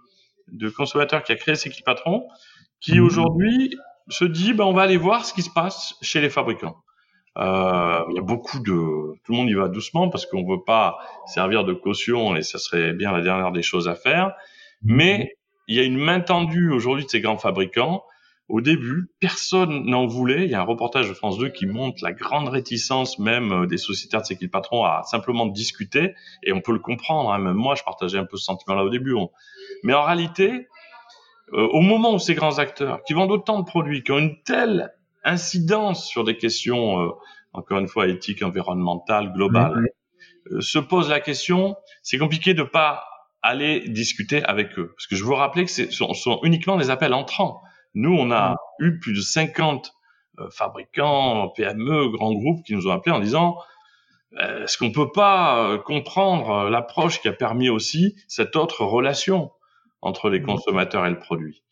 de 0.48 0.68
consommateurs 0.68 1.22
qui 1.22 1.32
a 1.32 1.36
créé 1.36 1.54
C'est 1.54 1.70
qui 1.70 1.80
le 1.80 1.84
patron, 1.84 2.26
qui 2.80 3.00
mmh. 3.00 3.04
aujourd'hui 3.04 3.76
se 4.08 4.24
dit, 4.24 4.52
ben, 4.54 4.64
on 4.64 4.72
va 4.72 4.82
aller 4.82 4.96
voir 4.96 5.24
ce 5.24 5.34
qui 5.34 5.42
se 5.42 5.50
passe 5.50 5.94
chez 6.02 6.20
les 6.20 6.30
fabricants. 6.30 6.76
Euh, 7.38 8.04
il 8.10 8.16
y 8.16 8.18
a 8.18 8.22
beaucoup 8.22 8.58
de, 8.58 9.14
tout 9.22 9.32
le 9.32 9.36
monde 9.36 9.50
y 9.50 9.54
va 9.54 9.68
doucement 9.68 10.08
parce 10.08 10.26
qu'on 10.26 10.44
veut 10.44 10.64
pas 10.66 10.98
servir 11.26 11.64
de 11.64 11.72
caution 11.72 12.34
et 12.34 12.42
ça 12.42 12.58
serait 12.58 12.92
bien 12.92 13.12
la 13.12 13.20
dernière 13.20 13.52
des 13.52 13.62
choses 13.62 13.88
à 13.88 13.94
faire. 13.94 14.32
Mais 14.82 15.36
il 15.68 15.76
y 15.76 15.80
a 15.80 15.84
une 15.84 15.98
main 15.98 16.20
tendue 16.20 16.70
aujourd'hui 16.70 17.04
de 17.04 17.10
ces 17.10 17.20
grands 17.20 17.38
fabricants. 17.38 18.02
Au 18.48 18.60
début, 18.60 19.10
personne 19.20 19.84
n'en 19.84 20.06
voulait. 20.06 20.44
Il 20.44 20.50
y 20.50 20.54
a 20.54 20.60
un 20.60 20.64
reportage 20.64 21.08
de 21.08 21.14
France 21.14 21.38
2 21.38 21.50
qui 21.50 21.66
montre 21.66 22.02
la 22.02 22.12
grande 22.12 22.48
réticence 22.48 23.18
même 23.18 23.52
euh, 23.52 23.66
des 23.66 23.76
sociétaires 23.76 24.22
de 24.22 24.26
ces 24.26 24.48
patrons 24.48 24.84
à 24.84 25.02
simplement 25.04 25.46
discuter. 25.46 26.14
Et 26.42 26.52
on 26.52 26.60
peut 26.60 26.72
le 26.72 26.78
comprendre. 26.78 27.32
Hein. 27.32 27.38
Même 27.38 27.54
moi, 27.54 27.74
je 27.74 27.82
partageais 27.82 28.18
un 28.18 28.24
peu 28.24 28.36
ce 28.36 28.44
sentiment-là 28.44 28.84
au 28.84 28.90
début. 28.90 29.14
Mais 29.84 29.92
en 29.92 30.02
réalité, 30.02 30.68
euh, 31.54 31.66
au 31.72 31.80
moment 31.80 32.14
où 32.14 32.18
ces 32.18 32.34
grands 32.34 32.58
acteurs 32.58 33.02
qui 33.04 33.14
vendent 33.14 33.30
autant 33.30 33.58
de 33.58 33.64
produits, 33.64 34.02
qui 34.02 34.12
ont 34.12 34.18
une 34.18 34.42
telle 34.42 34.92
incidence 35.24 36.06
sur 36.06 36.24
des 36.24 36.36
questions, 36.36 37.00
euh, 37.00 37.10
encore 37.52 37.78
une 37.78 37.88
fois, 37.88 38.06
éthiques, 38.08 38.42
environnementales, 38.42 39.32
globales, 39.32 39.88
euh, 40.52 40.60
se 40.60 40.78
posent 40.78 41.08
la 41.08 41.20
question, 41.20 41.76
c'est 42.02 42.18
compliqué 42.18 42.54
de 42.54 42.62
pas 42.62 43.04
aller 43.42 43.88
discuter 43.88 44.42
avec 44.44 44.78
eux. 44.78 44.92
Parce 44.96 45.06
que 45.06 45.16
je 45.16 45.24
vous 45.24 45.34
rappelle 45.34 45.64
que 45.64 45.70
ce 45.70 45.90
sont, 45.90 46.12
sont, 46.12 46.40
uniquement 46.42 46.76
des 46.76 46.90
appels 46.90 47.14
entrants. 47.14 47.62
Nous, 47.94 48.12
on 48.12 48.30
a 48.30 48.56
eu 48.80 48.98
plus 48.98 49.12
de 49.12 49.20
50 49.20 49.92
fabricants, 50.50 51.48
PME, 51.48 52.10
grands 52.10 52.32
groupes 52.32 52.64
qui 52.64 52.74
nous 52.74 52.86
ont 52.86 52.92
appelés 52.92 53.14
en 53.14 53.20
disant 53.20 53.58
est-ce 54.38 54.76
qu'on 54.76 54.92
peut 54.92 55.10
pas 55.10 55.78
comprendre 55.78 56.68
l'approche 56.68 57.20
qui 57.20 57.28
a 57.28 57.32
permis 57.32 57.70
aussi 57.70 58.14
cette 58.28 58.56
autre 58.56 58.84
relation 58.84 59.50
entre 60.02 60.28
les 60.28 60.42
consommateurs 60.42 61.06
et 61.06 61.10
le 61.10 61.18
produit? 61.18 61.62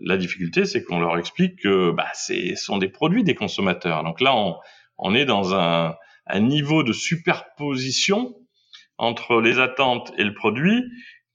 La 0.00 0.16
difficulté, 0.16 0.64
c'est 0.64 0.84
qu'on 0.84 1.00
leur 1.00 1.18
explique 1.18 1.60
que 1.60 1.90
bah, 1.90 2.08
ce 2.14 2.54
sont 2.54 2.78
des 2.78 2.88
produits 2.88 3.24
des 3.24 3.34
consommateurs. 3.34 4.04
Donc 4.04 4.20
là, 4.20 4.34
on, 4.34 4.56
on 4.98 5.14
est 5.14 5.24
dans 5.24 5.54
un, 5.54 5.96
un, 6.26 6.40
niveau 6.40 6.82
de 6.82 6.92
superposition 6.92 8.34
entre 8.98 9.40
les 9.40 9.58
attentes 9.58 10.12
et 10.16 10.24
le 10.24 10.34
produit 10.34 10.82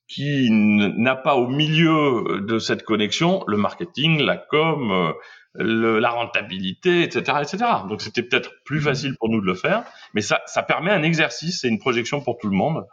qui 0.07 0.49
n'a 0.49 1.15
pas 1.15 1.35
au 1.35 1.47
milieu 1.47 2.41
de 2.47 2.59
cette 2.59 2.83
connexion 2.83 3.43
le 3.47 3.57
marketing, 3.57 4.21
la 4.21 4.37
com, 4.37 5.13
le, 5.53 5.99
la 5.99 6.09
rentabilité, 6.09 7.03
etc., 7.03 7.39
etc. 7.41 7.65
Donc 7.89 8.01
c'était 8.01 8.23
peut-être 8.23 8.51
plus 8.63 8.79
mmh. 8.79 8.83
facile 8.83 9.15
pour 9.19 9.29
nous 9.29 9.41
de 9.41 9.45
le 9.45 9.55
faire, 9.55 9.83
mais 10.13 10.21
ça, 10.21 10.41
ça 10.45 10.63
permet 10.63 10.91
un 10.91 11.03
exercice 11.03 11.65
et 11.65 11.67
une 11.67 11.79
projection 11.79 12.21
pour 12.21 12.37
tout 12.37 12.47
le 12.47 12.55
monde. 12.55 12.85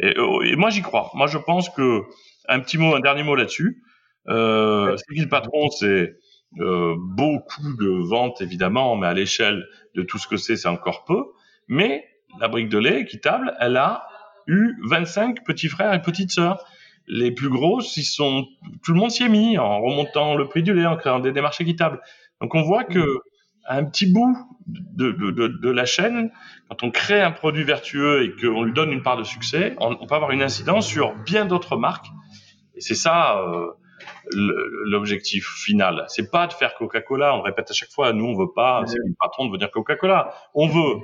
Et, 0.00 0.14
et 0.16 0.56
moi 0.56 0.70
j'y 0.70 0.82
crois. 0.82 1.10
Moi 1.14 1.26
je 1.26 1.38
pense 1.38 1.70
que 1.70 2.02
un 2.48 2.60
petit 2.60 2.78
mot, 2.78 2.94
un 2.94 3.00
dernier 3.00 3.22
mot 3.22 3.34
là-dessus. 3.34 3.82
Euh, 4.28 4.96
ce 4.96 5.20
le 5.20 5.28
patron, 5.28 5.70
c'est 5.70 6.16
euh, 6.58 6.94
beaucoup 6.98 7.74
de 7.78 8.08
ventes 8.08 8.40
évidemment, 8.40 8.96
mais 8.96 9.06
à 9.06 9.14
l'échelle 9.14 9.64
de 9.94 10.02
tout 10.02 10.18
ce 10.18 10.26
que 10.26 10.36
c'est, 10.36 10.56
c'est 10.56 10.68
encore 10.68 11.04
peu. 11.04 11.22
Mais 11.68 12.04
la 12.40 12.48
brique 12.48 12.68
de 12.68 12.78
lait 12.78 13.00
équitable, 13.00 13.54
elle 13.60 13.76
a 13.76 14.06
eu 14.46 14.76
25 14.84 15.44
petits 15.44 15.68
frères 15.68 15.92
et 15.94 16.02
petites 16.02 16.30
sœurs. 16.32 16.64
Les 17.08 17.30
plus 17.30 17.48
grosses, 17.48 17.96
ils 17.96 18.04
sont, 18.04 18.46
tout 18.84 18.92
le 18.92 18.98
monde 18.98 19.10
s'y 19.10 19.24
est 19.24 19.28
mis 19.28 19.58
en 19.58 19.80
remontant 19.80 20.34
le 20.34 20.48
prix 20.48 20.62
du 20.62 20.74
lait, 20.74 20.86
en 20.86 20.96
créant 20.96 21.20
des 21.20 21.32
démarches 21.32 21.60
équitables. 21.60 22.00
Donc 22.40 22.54
on 22.54 22.62
voit 22.62 22.84
que 22.84 23.20
un 23.68 23.84
petit 23.84 24.06
bout 24.12 24.36
de, 24.66 25.10
de, 25.12 25.30
de, 25.30 25.48
de, 25.48 25.70
la 25.70 25.86
chaîne, 25.86 26.30
quand 26.68 26.84
on 26.84 26.90
crée 26.90 27.20
un 27.20 27.32
produit 27.32 27.64
vertueux 27.64 28.22
et 28.22 28.32
qu'on 28.40 28.62
lui 28.62 28.72
donne 28.72 28.92
une 28.92 29.02
part 29.02 29.16
de 29.16 29.24
succès, 29.24 29.74
on, 29.78 29.96
on 30.00 30.06
peut 30.06 30.14
avoir 30.14 30.30
une 30.30 30.42
incidence 30.42 30.86
sur 30.86 31.14
bien 31.24 31.46
d'autres 31.46 31.76
marques 31.76 32.06
et 32.76 32.80
c'est 32.80 32.94
ça 32.94 33.40
euh, 33.40 33.72
l'objectif 34.30 35.46
final. 35.46 36.04
C'est 36.08 36.30
pas 36.30 36.46
de 36.46 36.52
faire 36.52 36.74
Coca-Cola. 36.74 37.34
On 37.34 37.42
répète 37.42 37.70
à 37.70 37.74
chaque 37.74 37.90
fois, 37.90 38.12
nous 38.12 38.26
on 38.26 38.36
veut 38.36 38.52
pas, 38.54 38.82
c'est 38.86 38.98
le 38.98 39.14
patron 39.18 39.46
de 39.46 39.52
venir 39.52 39.70
Coca-Cola. 39.70 40.34
On 40.54 40.68
veut, 40.68 41.00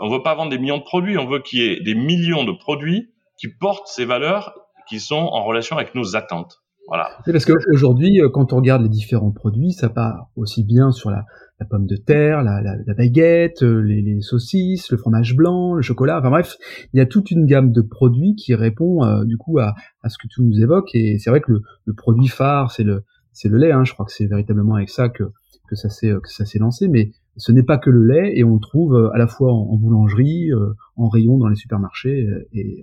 on 0.00 0.08
veut 0.08 0.22
pas 0.22 0.34
vendre 0.34 0.50
des 0.50 0.58
millions 0.58 0.78
de 0.78 0.82
produits. 0.82 1.18
On 1.18 1.26
veut 1.26 1.40
qu'il 1.40 1.60
y 1.60 1.66
ait 1.66 1.80
des 1.80 1.94
millions 1.94 2.44
de 2.44 2.52
produits 2.52 3.12
qui 3.38 3.48
portent 3.48 3.88
ces 3.88 4.04
valeurs, 4.04 4.54
qui 4.88 5.00
sont 5.00 5.16
en 5.16 5.44
relation 5.44 5.76
avec 5.76 5.94
nos 5.94 6.16
attentes. 6.16 6.60
Voilà. 6.88 7.08
C'est 7.24 7.32
parce 7.32 7.44
qu'aujourd'hui, 7.44 8.20
euh, 8.20 8.28
quand 8.28 8.52
on 8.52 8.56
regarde 8.56 8.82
les 8.82 8.88
différents 8.88 9.30
produits, 9.30 9.72
ça 9.72 9.88
part 9.88 10.28
aussi 10.34 10.64
bien 10.64 10.90
sur 10.90 11.10
la, 11.10 11.24
pomme 11.68 11.86
de 11.86 11.94
terre, 11.94 12.42
la, 12.42 12.74
baguette, 12.94 13.62
euh, 13.62 13.80
les, 13.80 14.20
saucisses, 14.22 14.90
le 14.90 14.96
fromage 14.96 15.36
blanc, 15.36 15.74
le 15.74 15.82
chocolat. 15.82 16.18
Enfin 16.18 16.30
bref, 16.30 16.56
il 16.92 16.98
y 16.98 17.00
a 17.00 17.06
toute 17.06 17.30
une 17.30 17.46
gamme 17.46 17.70
de 17.70 17.80
produits 17.80 18.34
qui 18.34 18.54
répond 18.54 19.04
euh, 19.04 19.24
du 19.24 19.36
coup 19.36 19.58
à, 19.58 19.74
ce 20.08 20.16
que 20.18 20.26
tu 20.26 20.42
nous 20.42 20.60
évoques. 20.60 20.90
Et 20.94 21.18
c'est 21.18 21.30
vrai 21.30 21.40
que 21.40 21.52
le, 21.84 21.94
produit 21.94 22.26
phare, 22.26 22.72
c'est 22.72 22.82
le 22.82 23.04
lait. 23.44 23.70
Hein. 23.70 23.84
Je 23.84 23.92
crois 23.92 24.04
que 24.04 24.12
c'est 24.12 24.26
véritablement 24.26 24.74
avec 24.74 24.88
ça 24.88 25.08
que 25.08 25.24
que 25.68 25.76
ça 25.76 25.88
s'est 25.88 26.10
que 26.10 26.28
ça 26.28 26.44
s'est 26.44 26.58
lancé. 26.58 26.88
Mais 26.88 27.12
ce 27.36 27.52
n'est 27.52 27.62
pas 27.62 27.78
que 27.78 27.90
le 27.90 28.04
lait, 28.04 28.32
et 28.36 28.44
on 28.44 28.54
le 28.54 28.60
trouve 28.60 28.94
euh, 28.94 29.10
à 29.14 29.18
la 29.18 29.26
fois 29.26 29.52
en, 29.52 29.76
boulangerie, 29.76 30.50
en 30.96 31.08
rayon 31.08 31.38
dans 31.38 31.48
les 31.48 31.56
supermarchés. 31.56 32.26
Et, 32.52 32.82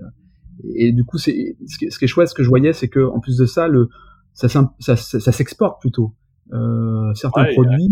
et, 0.75 0.91
du 0.91 1.03
coup, 1.03 1.17
c'est 1.17 1.55
ce, 1.67 1.77
qui 1.77 2.05
est 2.05 2.07
chouette, 2.07 2.29
ce 2.29 2.33
que 2.33 2.43
je 2.43 2.49
voyais, 2.49 2.73
c'est 2.73 2.87
que 2.87 2.99
en 2.99 3.19
plus 3.19 3.37
de 3.37 3.45
ça, 3.45 3.67
le 3.67 3.89
ça, 4.33 4.47
ça, 4.47 4.71
ça, 4.79 4.95
ça 4.95 5.31
s'exporte 5.31 5.81
plutôt. 5.81 6.13
Euh, 6.53 7.13
certains 7.15 7.45
produits, 7.53 7.89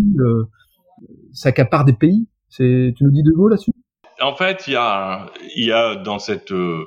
s'accapare 1.33 1.85
des 1.85 1.93
pays. 1.93 2.27
C'est, 2.49 2.93
tu 2.95 3.03
nous 3.03 3.11
dis 3.11 3.23
deux 3.23 3.35
mots 3.35 3.49
là-dessus? 3.49 3.73
En 4.21 4.35
fait, 4.35 4.67
il 4.67 4.73
y 4.73 4.77
a, 4.77 5.25
il 5.55 5.65
y 5.65 5.71
a 5.71 5.95
dans 5.95 6.19
cette 6.19 6.51
euh, 6.51 6.85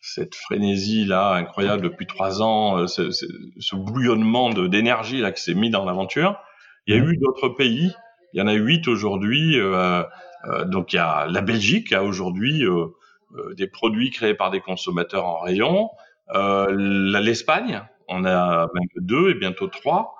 cette 0.00 0.34
frénésie 0.34 1.04
là 1.04 1.34
incroyable 1.34 1.82
depuis 1.82 2.06
trois 2.06 2.40
ans, 2.40 2.78
euh, 2.78 2.86
ce, 2.86 3.10
ce, 3.10 3.76
bouillonnement 3.76 4.48
de, 4.48 4.66
d'énergie 4.66 5.20
là 5.20 5.30
qui 5.30 5.42
s'est 5.42 5.54
mis 5.54 5.68
dans 5.68 5.84
l'aventure. 5.84 6.38
Il 6.86 6.96
y 6.96 6.98
a 6.98 7.02
eu 7.04 7.16
d'autres 7.18 7.50
pays. 7.50 7.92
Il 8.32 8.40
y 8.40 8.42
en 8.42 8.46
a 8.46 8.54
huit 8.54 8.88
aujourd'hui. 8.88 9.58
Euh, 9.58 10.02
euh, 10.44 10.64
donc 10.64 10.92
il 10.92 10.96
y 10.96 10.98
a 10.98 11.26
la 11.26 11.40
Belgique 11.40 11.92
a 11.92 12.02
aujourd'hui 12.02 12.64
euh, 12.64 12.86
des 13.56 13.66
produits 13.66 14.10
créés 14.10 14.34
par 14.34 14.50
des 14.50 14.60
consommateurs 14.60 15.26
en 15.26 15.40
rayon. 15.40 15.90
L'Espagne, 16.32 17.82
on 18.08 18.24
a 18.24 18.68
même 18.72 18.88
deux 18.96 19.30
et 19.30 19.34
bientôt 19.34 19.66
trois. 19.66 20.14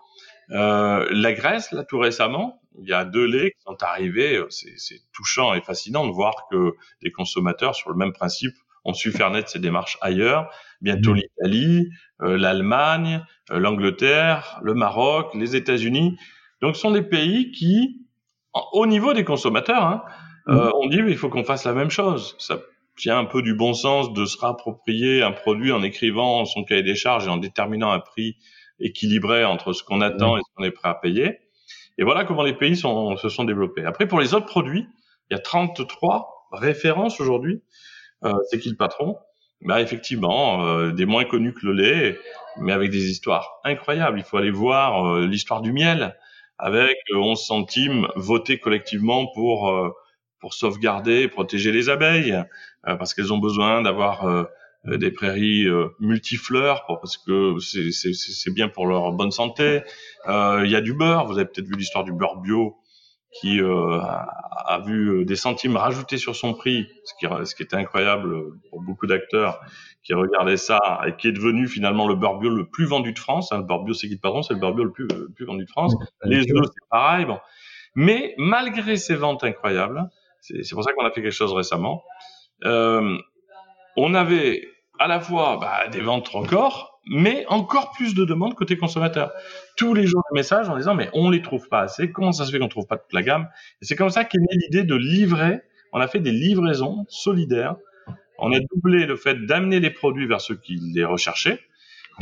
la 0.48 1.32
Grèce 1.32 1.72
là 1.72 1.84
tout 1.84 1.98
récemment 1.98 2.60
il 2.78 2.88
y 2.88 2.92
a 2.92 3.04
deux 3.04 3.26
laits 3.26 3.52
qui 3.54 3.62
sont 3.62 3.82
arrivés. 3.82 4.42
C'est 4.48 5.00
touchant 5.12 5.54
et 5.54 5.60
fascinant 5.60 6.06
de 6.06 6.12
voir 6.12 6.46
que 6.50 6.74
des 7.02 7.10
consommateurs, 7.10 7.74
sur 7.74 7.90
le 7.90 7.96
même 7.96 8.12
principe, 8.12 8.54
ont 8.84 8.94
su 8.94 9.12
faire 9.12 9.30
naître 9.30 9.50
ces 9.50 9.58
démarches 9.58 9.98
ailleurs. 10.00 10.50
Bientôt 10.80 11.12
mmh. 11.12 11.16
l'Italie, 11.16 11.90
euh, 12.22 12.38
l'Allemagne, 12.38 13.24
euh, 13.50 13.58
l'Angleterre, 13.58 14.58
le 14.62 14.74
Maroc, 14.74 15.34
les 15.34 15.56
États-Unis. 15.56 16.16
Donc, 16.62 16.76
ce 16.76 16.82
sont 16.82 16.90
des 16.90 17.02
pays 17.02 17.50
qui, 17.50 17.99
au 18.72 18.86
niveau 18.86 19.12
des 19.12 19.24
consommateurs, 19.24 19.84
hein, 19.84 20.02
mmh. 20.46 20.70
on 20.74 20.88
dit 20.88 20.98
il 21.06 21.16
faut 21.16 21.28
qu'on 21.28 21.44
fasse 21.44 21.64
la 21.64 21.72
même 21.72 21.90
chose. 21.90 22.36
Ça 22.38 22.58
tient 22.96 23.18
un 23.18 23.24
peu 23.24 23.42
du 23.42 23.54
bon 23.54 23.72
sens 23.72 24.12
de 24.12 24.24
se 24.24 24.36
rapproprier 24.38 25.22
un 25.22 25.32
produit 25.32 25.72
en 25.72 25.82
écrivant 25.82 26.44
son 26.44 26.64
cahier 26.64 26.82
des 26.82 26.96
charges 26.96 27.26
et 27.26 27.30
en 27.30 27.38
déterminant 27.38 27.90
un 27.90 28.00
prix 28.00 28.36
équilibré 28.78 29.44
entre 29.44 29.72
ce 29.72 29.82
qu'on 29.82 30.00
attend 30.00 30.34
mmh. 30.34 30.38
et 30.38 30.40
ce 30.40 30.54
qu'on 30.54 30.64
est 30.64 30.70
prêt 30.70 30.88
à 30.88 30.94
payer. 30.94 31.38
Et 31.98 32.04
voilà 32.04 32.24
comment 32.24 32.42
les 32.42 32.54
pays 32.54 32.76
sont, 32.76 33.16
se 33.16 33.28
sont 33.28 33.44
développés. 33.44 33.84
Après, 33.84 34.06
pour 34.06 34.20
les 34.20 34.34
autres 34.34 34.46
produits, 34.46 34.86
il 35.30 35.34
y 35.34 35.36
a 35.36 35.40
33 35.40 36.48
références 36.52 37.20
aujourd'hui. 37.20 37.62
Euh, 38.24 38.32
c'est 38.50 38.58
qui 38.58 38.70
le 38.70 38.76
patron? 38.76 39.18
Bah, 39.62 39.80
Effectivement, 39.80 40.64
euh, 40.66 40.92
des 40.92 41.06
moins 41.06 41.24
connus 41.24 41.54
que 41.54 41.66
le 41.66 41.72
lait, 41.72 42.18
mais 42.58 42.72
avec 42.72 42.90
des 42.90 43.10
histoires 43.10 43.60
incroyables. 43.64 44.18
Il 44.18 44.24
faut 44.24 44.38
aller 44.38 44.50
voir 44.50 45.06
euh, 45.06 45.26
l'histoire 45.26 45.60
du 45.60 45.72
miel, 45.72 46.16
avec 46.60 46.98
11 47.12 47.38
euh, 47.38 47.42
centimes 47.42 48.08
votés 48.16 48.58
collectivement 48.58 49.26
pour, 49.34 49.70
euh, 49.70 49.90
pour 50.40 50.54
sauvegarder, 50.54 51.28
protéger 51.28 51.72
les 51.72 51.88
abeilles, 51.88 52.42
parce 52.84 53.12
qu'elles 53.12 53.32
ont 53.32 53.38
besoin 53.38 53.82
d'avoir 53.82 54.46
euh, 54.86 54.96
des 54.96 55.10
prairies 55.10 55.66
euh, 55.66 55.88
multifleurs 56.00 56.86
parce 56.86 57.18
que 57.18 57.56
c'est 57.58 58.54
bien 58.54 58.68
pour 58.68 58.86
leur 58.86 59.12
bonne 59.12 59.30
santé. 59.30 59.82
Euh, 60.26 60.62
il 60.64 60.70
y 60.70 60.76
a 60.76 60.80
du 60.80 60.94
beurre, 60.94 61.26
vous 61.26 61.34
avez 61.34 61.44
peut-être 61.44 61.66
vu 61.66 61.74
l'histoire 61.76 62.02
du 62.02 62.12
beurre 62.12 62.38
bio 62.40 62.78
qui 63.32 63.60
a, 63.60 64.26
a, 64.66 64.80
vu 64.80 65.24
des 65.24 65.36
centimes 65.36 65.76
rajoutés 65.76 66.18
sur 66.18 66.34
son 66.34 66.52
prix, 66.52 66.88
ce 67.04 67.14
qui, 67.18 67.32
ce 67.46 67.54
qui 67.54 67.62
était 67.62 67.76
incroyable 67.76 68.34
pour 68.68 68.82
beaucoup 68.82 69.06
d'acteurs 69.06 69.60
qui 70.02 70.14
regardaient 70.14 70.56
ça 70.56 71.00
et 71.06 71.14
qui 71.16 71.28
est 71.28 71.32
devenu 71.32 71.68
finalement 71.68 72.08
le 72.08 72.14
beurre 72.14 72.38
bio 72.38 72.50
le 72.50 72.66
plus 72.66 72.86
vendu 72.86 73.12
de 73.12 73.18
France. 73.18 73.52
Hein, 73.52 73.58
le 73.58 73.64
beurre 73.64 73.84
bio, 73.84 73.94
c'est 73.94 74.08
qui 74.08 74.16
de 74.16 74.20
patron, 74.20 74.42
c'est 74.42 74.54
le 74.54 74.60
beurre 74.60 74.74
bio 74.74 74.84
le 74.84 74.92
plus, 74.92 75.06
le 75.08 75.28
plus 75.34 75.44
vendu 75.44 75.64
de 75.64 75.70
France. 75.70 75.94
Les 76.24 76.40
œufs, 76.40 76.66
c'est 76.66 76.88
pareil. 76.90 77.26
Bon. 77.26 77.38
Mais 77.94 78.34
malgré 78.38 78.96
ces 78.96 79.14
ventes 79.14 79.44
incroyables, 79.44 80.08
c'est 80.40 80.70
pour 80.72 80.84
ça 80.84 80.92
qu'on 80.92 81.04
a 81.04 81.10
fait 81.10 81.22
quelque 81.22 81.32
chose 81.32 81.52
récemment. 81.52 82.02
Euh, 82.64 83.18
on 83.96 84.14
avait 84.14 84.68
à 84.98 85.06
la 85.06 85.20
fois 85.20 85.58
bah, 85.60 85.88
des 85.88 86.00
ventes 86.00 86.28
records, 86.28 86.89
mais 87.06 87.44
encore 87.48 87.92
plus 87.92 88.14
de 88.14 88.24
demandes 88.24 88.54
côté 88.54 88.76
consommateur. 88.76 89.32
Tous 89.76 89.94
les 89.94 90.06
jours 90.06 90.22
des 90.30 90.38
messages 90.38 90.68
en 90.68 90.76
disant 90.76 90.94
mais 90.94 91.10
on 91.12 91.30
les 91.30 91.42
trouve 91.42 91.68
pas 91.68 91.80
assez, 91.80 92.10
comment 92.10 92.32
ça 92.32 92.44
se 92.44 92.52
fait 92.52 92.58
qu'on 92.58 92.68
trouve 92.68 92.86
pas 92.86 92.98
toute 92.98 93.12
la 93.12 93.22
gamme? 93.22 93.48
Et 93.82 93.84
c'est 93.84 93.96
comme 93.96 94.10
ça 94.10 94.24
qu'est 94.24 94.38
née 94.38 94.58
l'idée 94.62 94.84
de 94.84 94.94
livrer. 94.94 95.60
On 95.92 96.00
a 96.00 96.06
fait 96.06 96.20
des 96.20 96.32
livraisons 96.32 97.04
solidaires. 97.08 97.76
On 98.38 98.52
a 98.52 98.58
doublé 98.60 99.06
le 99.06 99.16
fait 99.16 99.34
d'amener 99.46 99.80
les 99.80 99.90
produits 99.90 100.26
vers 100.26 100.40
ceux 100.40 100.56
qui 100.56 100.78
les 100.94 101.04
recherchaient. 101.04 101.60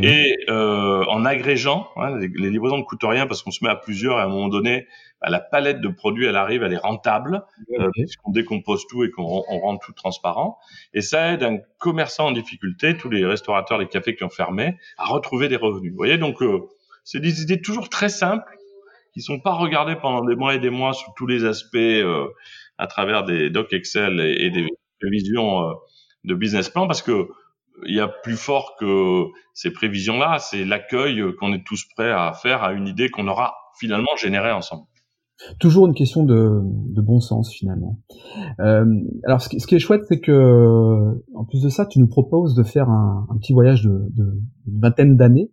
Et 0.01 0.37
euh, 0.49 1.05
en 1.07 1.25
agrégeant, 1.25 1.91
hein, 1.97 2.17
les, 2.19 2.29
livraisons 2.29 2.79
ne 2.79 2.83
coûtent 2.83 3.03
rien 3.03 3.27
parce 3.27 3.43
qu'on 3.43 3.51
se 3.51 3.65
met 3.65 3.71
à 3.71 3.77
plusieurs 3.77 4.19
et 4.19 4.23
à 4.23 4.25
un 4.25 4.29
moment 4.29 4.49
donné, 4.49 4.87
bah, 5.21 5.29
la 5.29 5.41
palette 5.41 5.81
de 5.81 5.89
produits, 5.89 6.27
elle 6.27 6.37
arrive, 6.37 6.63
elle 6.63 6.73
est 6.73 6.79
rentable 6.79 7.45
euh, 7.79 7.89
puisqu'on 7.93 8.31
décompose 8.31 8.87
tout 8.87 9.03
et 9.03 9.11
qu'on 9.11 9.25
rend 9.25 9.77
tout 9.79 9.93
transparent. 9.93 10.59
Et 10.95 11.01
ça 11.01 11.33
aide 11.33 11.43
un 11.43 11.59
commerçant 11.79 12.27
en 12.27 12.33
difficulté, 12.33 12.97
tous 12.97 13.11
les 13.11 13.27
restaurateurs, 13.27 13.79
les 13.79 13.89
cafés 13.89 14.15
qui 14.15 14.23
ont 14.23 14.31
fermé, 14.31 14.77
à 14.99 15.07
retrouver 15.07 15.49
des 15.49 15.57
revenus. 15.57 15.91
Vous 15.91 15.99
voyez, 15.99 16.19
donc 16.19 16.43
euh, 16.43 16.61
c'est 17.03 17.21
des 17.21 17.43
idées 17.43 17.61
toujours 17.61 17.89
très 17.89 18.09
simples 18.09 18.57
qui 19.13 19.21
sont 19.21 19.41
pas 19.41 19.55
regardées 19.55 19.97
pendant 19.97 20.25
des 20.25 20.37
mois 20.37 20.55
et 20.55 20.61
des 20.61 20.71
mois 20.71 20.93
sous 20.93 21.11
tous 21.17 21.27
les 21.27 21.45
aspects 21.45 21.77
euh, 21.77 22.29
à 22.77 22.87
travers 22.87 23.25
des 23.25 23.51
docs 23.51 23.73
Excel 23.73 24.21
et, 24.21 24.47
et 24.47 24.51
des 24.51 24.69
visions 25.03 25.75
de 26.25 26.35
business 26.35 26.69
plan 26.69 26.87
parce 26.87 27.03
que 27.03 27.29
il 27.87 27.95
y 27.95 28.01
a 28.01 28.09
plus 28.09 28.37
fort 28.37 28.77
que 28.79 29.25
ces 29.55 29.73
prévisions-là, 29.73 30.39
c'est 30.39 30.65
l'accueil 30.65 31.23
qu'on 31.39 31.53
est 31.53 31.65
tous 31.65 31.85
prêts 31.95 32.13
à 32.13 32.33
faire 32.33 32.63
à 32.63 32.73
une 32.73 32.87
idée 32.87 33.09
qu'on 33.09 33.29
aura 33.29 33.55
finalement 33.79 34.17
générée 34.17 34.53
ensemble. 34.53 34.85
Toujours 35.61 35.87
une 35.87 35.95
question 35.95 36.25
de, 36.25 36.61
bon 37.01 37.21
sens 37.21 37.53
finalement. 37.53 38.01
Euh, 38.59 38.85
alors 39.25 39.41
ce 39.41 39.49
qui, 39.49 39.75
est 39.75 39.79
chouette, 39.79 40.03
c'est 40.09 40.19
que 40.19 41.23
en 41.35 41.45
plus 41.45 41.63
de 41.63 41.69
ça, 41.69 41.87
tu 41.87 42.01
nous 42.01 42.09
proposes 42.09 42.55
de 42.57 42.65
faire 42.65 42.91
un, 42.91 43.27
petit 43.41 43.53
voyage 43.53 43.85
de, 43.85 44.41
vingtaine 44.67 45.17
d'années 45.17 45.51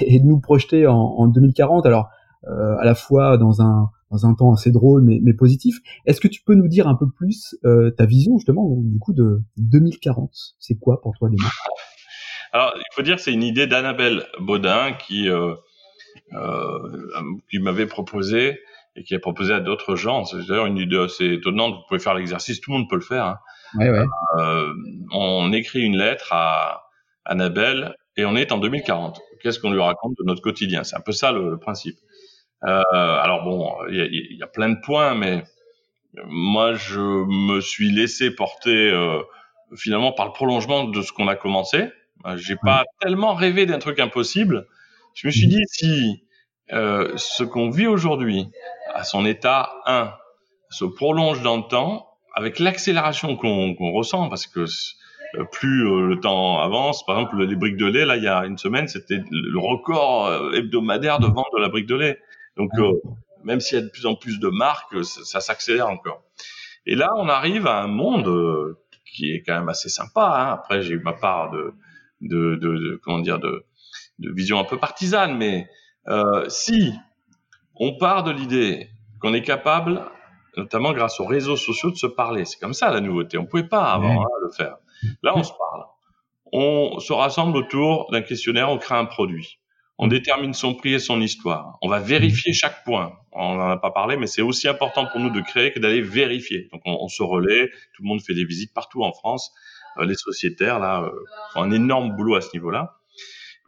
et 0.00 0.20
de 0.20 0.26
nous 0.26 0.40
projeter 0.40 0.86
en, 0.86 0.96
en 0.96 1.26
2040. 1.26 1.86
Alors 1.86 2.08
euh, 2.46 2.76
à 2.78 2.84
la 2.84 2.94
fois 2.94 3.38
dans 3.38 3.62
un 3.62 3.88
dans 4.10 4.26
un 4.26 4.34
temps 4.34 4.52
assez 4.52 4.70
drôle 4.70 5.02
mais, 5.02 5.20
mais 5.22 5.32
positif. 5.32 5.76
Est-ce 6.06 6.20
que 6.20 6.28
tu 6.28 6.42
peux 6.42 6.54
nous 6.54 6.68
dire 6.68 6.88
un 6.88 6.94
peu 6.94 7.06
plus 7.10 7.56
euh, 7.64 7.90
ta 7.90 8.06
vision 8.06 8.38
justement 8.38 8.76
du 8.82 8.98
coup 8.98 9.12
de 9.12 9.42
2040 9.56 10.30
C'est 10.58 10.78
quoi 10.78 11.00
pour 11.00 11.14
toi 11.18 11.28
demain? 11.28 11.48
Alors 12.52 12.72
il 12.76 12.94
faut 12.94 13.02
dire 13.02 13.16
que 13.16 13.22
c'est 13.22 13.32
une 13.32 13.42
idée 13.42 13.66
d'Annabelle 13.66 14.24
Baudin 14.40 14.92
qui 14.92 15.28
euh, 15.28 15.54
euh, 16.34 16.78
qui 17.50 17.58
m'avait 17.58 17.86
proposé 17.86 18.60
et 18.96 19.02
qui 19.02 19.14
a 19.14 19.18
proposé 19.18 19.52
à 19.52 19.60
d'autres 19.60 19.96
gens. 19.96 20.24
C'est 20.24 20.46
d'ailleurs 20.46 20.66
une 20.66 20.78
idée 20.78 20.98
assez 20.98 21.26
étonnante. 21.26 21.74
Vous 21.74 21.82
pouvez 21.88 22.00
faire 22.00 22.14
l'exercice, 22.14 22.60
tout 22.60 22.70
le 22.70 22.78
monde 22.78 22.88
peut 22.88 22.94
le 22.96 23.02
faire. 23.02 23.24
Hein. 23.24 23.38
Ouais, 23.76 23.90
ouais. 23.90 24.04
On 25.12 25.52
écrit 25.52 25.80
une 25.80 25.96
lettre 25.96 26.32
à 26.32 26.90
Annabelle 27.24 27.96
et 28.16 28.24
on 28.24 28.36
est 28.36 28.52
en 28.52 28.58
2040. 28.58 29.20
Qu'est-ce 29.42 29.58
qu'on 29.58 29.72
lui 29.72 29.80
raconte 29.80 30.16
de 30.18 30.24
notre 30.24 30.40
quotidien? 30.40 30.84
C'est 30.84 30.96
un 30.96 31.00
peu 31.00 31.10
ça 31.10 31.32
le, 31.32 31.50
le 31.50 31.58
principe. 31.58 31.98
Euh, 32.66 32.82
alors 32.92 33.44
bon, 33.44 33.74
il 33.90 33.96
y 33.96 34.00
a, 34.00 34.06
y 34.06 34.42
a, 34.42 34.46
plein 34.46 34.70
de 34.70 34.80
points, 34.80 35.14
mais 35.14 35.44
moi 36.26 36.74
je 36.74 37.00
me 37.00 37.60
suis 37.60 37.90
laissé 37.90 38.30
porter 38.30 38.90
euh, 38.90 39.20
finalement 39.76 40.12
par 40.12 40.26
le 40.26 40.32
prolongement 40.32 40.84
de 40.84 41.02
ce 41.02 41.12
qu'on 41.12 41.28
a 41.28 41.36
commencé. 41.36 41.88
Euh, 42.26 42.36
j'ai 42.36 42.56
pas 42.56 42.84
tellement 43.00 43.34
rêvé 43.34 43.66
d'un 43.66 43.78
truc 43.78 43.98
impossible. 44.00 44.66
Je 45.14 45.26
me 45.26 45.32
suis 45.32 45.46
dit 45.46 45.62
si 45.66 46.24
euh, 46.72 47.12
ce 47.16 47.44
qu'on 47.44 47.70
vit 47.70 47.86
aujourd'hui 47.86 48.48
à 48.94 49.04
son 49.04 49.26
état 49.26 49.70
1 49.86 50.12
se 50.70 50.84
prolonge 50.84 51.42
dans 51.42 51.56
le 51.56 51.64
temps 51.64 52.08
avec 52.34 52.58
l'accélération 52.58 53.36
qu'on 53.36 53.92
ressent 53.92 54.28
parce 54.28 54.46
que 54.46 54.64
plus 55.52 55.84
le 55.84 56.18
temps 56.20 56.60
avance. 56.60 57.04
Par 57.06 57.18
exemple, 57.18 57.44
les 57.44 57.56
briques 57.56 57.76
de 57.76 57.86
lait, 57.86 58.04
là, 58.04 58.16
il 58.16 58.22
y 58.22 58.28
a 58.28 58.44
une 58.44 58.58
semaine, 58.58 58.88
c'était 58.88 59.20
le 59.30 59.58
record 59.58 60.54
hebdomadaire 60.54 61.18
de 61.18 61.26
vente 61.26 61.46
de 61.56 61.60
la 61.60 61.68
brique 61.68 61.86
de 61.86 61.96
lait. 61.96 62.18
Donc, 62.56 62.70
euh, 62.78 62.92
même 63.42 63.60
s'il 63.60 63.78
y 63.78 63.80
a 63.80 63.84
de 63.84 63.90
plus 63.90 64.06
en 64.06 64.14
plus 64.14 64.38
de 64.40 64.48
marques, 64.48 65.04
ça, 65.04 65.24
ça 65.24 65.40
s'accélère 65.40 65.88
encore. 65.88 66.22
Et 66.86 66.94
là, 66.94 67.10
on 67.16 67.28
arrive 67.28 67.66
à 67.66 67.82
un 67.82 67.86
monde 67.86 68.28
euh, 68.28 68.78
qui 69.06 69.32
est 69.32 69.42
quand 69.42 69.54
même 69.54 69.68
assez 69.68 69.88
sympa. 69.88 70.26
Hein. 70.26 70.52
Après, 70.52 70.82
j'ai 70.82 70.94
eu 70.94 71.00
ma 71.00 71.12
part 71.12 71.50
de, 71.50 71.74
de, 72.20 72.56
de, 72.56 72.76
de, 72.78 73.00
comment 73.02 73.20
dire, 73.20 73.38
de, 73.38 73.64
de 74.18 74.32
vision 74.32 74.58
un 74.58 74.64
peu 74.64 74.78
partisane, 74.78 75.36
mais 75.36 75.68
euh, 76.08 76.48
si 76.48 76.92
on 77.76 77.96
part 77.96 78.22
de 78.22 78.30
l'idée 78.30 78.90
qu'on 79.20 79.34
est 79.34 79.42
capable, 79.42 80.04
notamment 80.56 80.92
grâce 80.92 81.18
aux 81.20 81.26
réseaux 81.26 81.56
sociaux, 81.56 81.90
de 81.90 81.96
se 81.96 82.06
parler, 82.06 82.44
c'est 82.44 82.60
comme 82.60 82.74
ça 82.74 82.90
la 82.90 83.00
nouveauté. 83.00 83.38
On 83.38 83.46
pouvait 83.46 83.68
pas 83.68 83.92
avant 83.92 84.22
hein, 84.22 84.28
le 84.42 84.50
faire. 84.50 84.76
Là, 85.22 85.32
on 85.34 85.42
se 85.42 85.52
parle. 85.52 85.84
On 86.52 87.00
se 87.00 87.12
rassemble 87.12 87.56
autour 87.56 88.10
d'un 88.12 88.22
questionnaire, 88.22 88.70
on 88.70 88.78
crée 88.78 88.94
un 88.94 89.06
produit. 89.06 89.58
On 89.98 90.08
détermine 90.08 90.54
son 90.54 90.74
prix 90.74 90.94
et 90.94 90.98
son 90.98 91.20
histoire. 91.20 91.78
On 91.80 91.88
va 91.88 92.00
vérifier 92.00 92.52
chaque 92.52 92.84
point. 92.84 93.12
On 93.32 93.54
n'en 93.54 93.70
a 93.70 93.76
pas 93.76 93.90
parlé, 93.90 94.16
mais 94.16 94.26
c'est 94.26 94.42
aussi 94.42 94.66
important 94.66 95.06
pour 95.06 95.20
nous 95.20 95.30
de 95.30 95.40
créer 95.40 95.72
que 95.72 95.78
d'aller 95.78 96.00
vérifier. 96.00 96.68
Donc 96.72 96.82
on, 96.84 97.08
se 97.08 97.22
relaie, 97.22 97.70
tout 97.94 98.02
le 98.02 98.08
monde 98.08 98.20
fait 98.20 98.34
des 98.34 98.44
visites 98.44 98.74
partout 98.74 99.04
en 99.04 99.12
France. 99.12 99.52
Euh, 99.98 100.04
les 100.04 100.14
sociétaires 100.14 100.80
là 100.80 101.02
euh, 101.02 101.10
font 101.52 101.62
un 101.62 101.70
énorme 101.70 102.16
boulot 102.16 102.34
à 102.34 102.40
ce 102.40 102.50
niveau-là. 102.54 102.96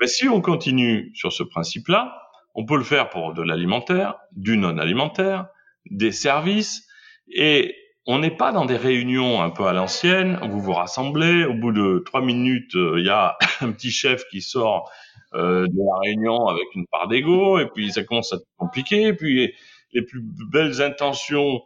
Mais 0.01 0.09
si 0.09 0.29
on 0.29 0.41
continue 0.41 1.13
sur 1.15 1.33
ce 1.33 1.43
principe-là, 1.43 2.21
on 2.55 2.65
peut 2.65 2.77
le 2.77 2.85
faire 2.85 3.09
pour 3.09 3.33
de 3.33 3.43
l'alimentaire, 3.43 4.17
du 4.33 4.57
non-alimentaire, 4.57 5.47
des 5.91 6.13
services, 6.13 6.87
et 7.29 7.75
on 8.07 8.19
n'est 8.19 8.31
pas 8.31 8.53
dans 8.53 8.65
des 8.65 8.77
réunions 8.77 9.43
un 9.43 9.51
peu 9.51 9.67
à 9.67 9.73
l'ancienne. 9.73 10.39
Vous 10.51 10.61
vous 10.61 10.73
rassemblez, 10.73 11.45
au 11.45 11.55
bout 11.55 11.73
de 11.73 12.03
trois 12.05 12.23
minutes, 12.23 12.75
euh, 12.75 12.99
il 12.99 13.07
y 13.07 13.11
a 13.11 13.37
un 13.61 13.73
petit 13.73 13.91
chef 13.91 14.25
qui 14.29 14.41
sort 14.41 14.91
euh, 15.37 15.67
de 15.67 15.79
la 15.79 15.99
réunion 16.01 16.47
avec 16.47 16.65
une 16.75 16.87
part 16.87 17.09
d'ego, 17.09 17.59
et 17.59 17.67
puis 17.67 17.93
ça 17.93 18.03
commence 18.05 18.33
à 18.33 18.37
être 18.37 18.47
compliqué, 18.57 19.03
et 19.03 19.13
puis 19.13 19.53
les 19.93 20.03
plus 20.03 20.23
belles 20.51 20.83
intentions 20.83 21.63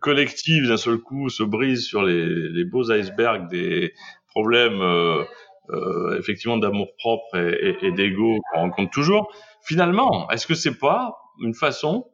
collectives 0.00 0.68
d'un 0.68 0.76
seul 0.76 0.98
coup 0.98 1.28
se 1.28 1.42
brisent 1.42 1.86
sur 1.86 2.02
les, 2.02 2.64
beaux 2.64 2.90
icebergs 2.92 3.48
des 3.48 3.92
problèmes 4.28 4.80
euh, 4.80 5.24
euh, 5.70 6.18
effectivement 6.18 6.58
d'amour 6.58 6.88
propre 6.98 7.36
et, 7.36 7.76
et, 7.82 7.86
et 7.86 7.92
d'ego 7.92 8.38
qu'on 8.52 8.60
rencontre 8.60 8.90
toujours. 8.90 9.32
Finalement, 9.62 10.28
est-ce 10.30 10.46
que 10.46 10.54
c'est 10.54 10.78
pas 10.78 11.16
une 11.40 11.54
façon 11.54 12.06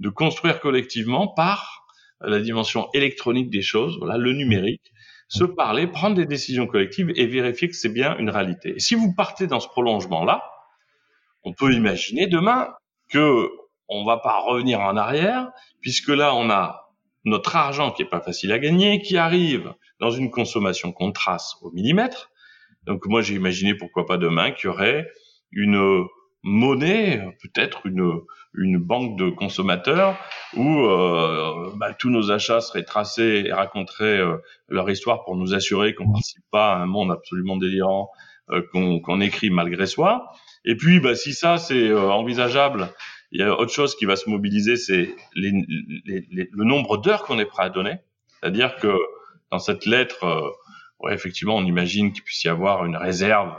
de 0.00 0.08
construire 0.08 0.60
collectivement 0.60 1.28
par 1.28 1.84
la 2.20 2.40
dimension 2.40 2.88
électronique 2.94 3.50
des 3.50 3.62
choses, 3.62 3.98
voilà, 3.98 4.16
le 4.16 4.32
numérique, 4.32 4.92
se 5.34 5.42
parler, 5.42 5.88
prendre 5.88 6.14
des 6.14 6.26
décisions 6.26 6.68
collectives 6.68 7.10
et 7.16 7.26
vérifier 7.26 7.68
que 7.68 7.74
c'est 7.74 7.88
bien 7.88 8.16
une 8.18 8.30
réalité. 8.30 8.74
Et 8.76 8.78
si 8.78 8.94
vous 8.94 9.12
partez 9.12 9.48
dans 9.48 9.58
ce 9.58 9.66
prolongement-là, 9.66 10.44
on 11.42 11.52
peut 11.52 11.72
imaginer 11.72 12.28
demain 12.28 12.72
que 13.10 13.50
on 13.88 14.04
va 14.04 14.18
pas 14.18 14.38
revenir 14.38 14.80
en 14.80 14.96
arrière, 14.96 15.50
puisque 15.80 16.08
là, 16.08 16.36
on 16.36 16.50
a 16.50 16.88
notre 17.24 17.56
argent 17.56 17.90
qui 17.90 18.02
est 18.02 18.08
pas 18.08 18.20
facile 18.20 18.52
à 18.52 18.60
gagner, 18.60 19.02
qui 19.02 19.16
arrive 19.16 19.74
dans 19.98 20.10
une 20.10 20.30
consommation 20.30 20.92
qu'on 20.92 21.10
trace 21.10 21.56
au 21.62 21.72
millimètre. 21.72 22.30
Donc 22.84 23.04
moi, 23.06 23.20
j'ai 23.20 23.34
imaginé 23.34 23.74
pourquoi 23.74 24.06
pas 24.06 24.18
demain 24.18 24.52
qu'il 24.52 24.66
y 24.66 24.72
aurait 24.72 25.08
une 25.50 26.06
monnaie, 26.44 27.20
peut-être 27.42 27.86
une, 27.86 28.20
une 28.54 28.78
banque 28.78 29.18
de 29.18 29.30
consommateurs 29.30 30.16
où 30.54 30.84
euh, 30.84 31.72
bah, 31.76 31.94
tous 31.94 32.10
nos 32.10 32.30
achats 32.30 32.60
seraient 32.60 32.84
tracés 32.84 33.44
et 33.46 33.52
raconteraient 33.52 34.20
euh, 34.20 34.36
leur 34.68 34.88
histoire 34.90 35.24
pour 35.24 35.36
nous 35.36 35.54
assurer 35.54 35.94
qu'on 35.94 36.06
ne 36.06 36.12
participe 36.12 36.44
pas 36.50 36.74
à 36.74 36.76
un 36.76 36.86
monde 36.86 37.10
absolument 37.10 37.56
délirant 37.56 38.10
euh, 38.50 38.62
qu'on 38.72 39.20
écrit 39.22 39.48
malgré 39.50 39.86
soi. 39.86 40.30
Et 40.66 40.76
puis, 40.76 41.00
bah, 41.00 41.14
si 41.14 41.32
ça 41.32 41.56
c'est 41.56 41.88
euh, 41.88 42.10
envisageable, 42.10 42.90
il 43.32 43.40
y 43.40 43.42
a 43.42 43.58
autre 43.58 43.72
chose 43.72 43.96
qui 43.96 44.04
va 44.04 44.14
se 44.14 44.28
mobiliser, 44.28 44.76
c'est 44.76 45.14
les, 45.34 45.50
les, 46.04 46.26
les, 46.30 46.48
le 46.52 46.64
nombre 46.64 46.98
d'heures 46.98 47.24
qu'on 47.24 47.38
est 47.38 47.46
prêt 47.46 47.64
à 47.64 47.70
donner. 47.70 47.96
C'est-à-dire 48.38 48.76
que 48.76 48.94
dans 49.50 49.58
cette 49.58 49.86
lettre, 49.86 50.52
ouais, 51.00 51.14
effectivement, 51.14 51.56
on 51.56 51.64
imagine 51.64 52.12
qu'il 52.12 52.22
puisse 52.22 52.44
y 52.44 52.48
avoir 52.48 52.84
une 52.84 52.96
réserve 52.96 53.54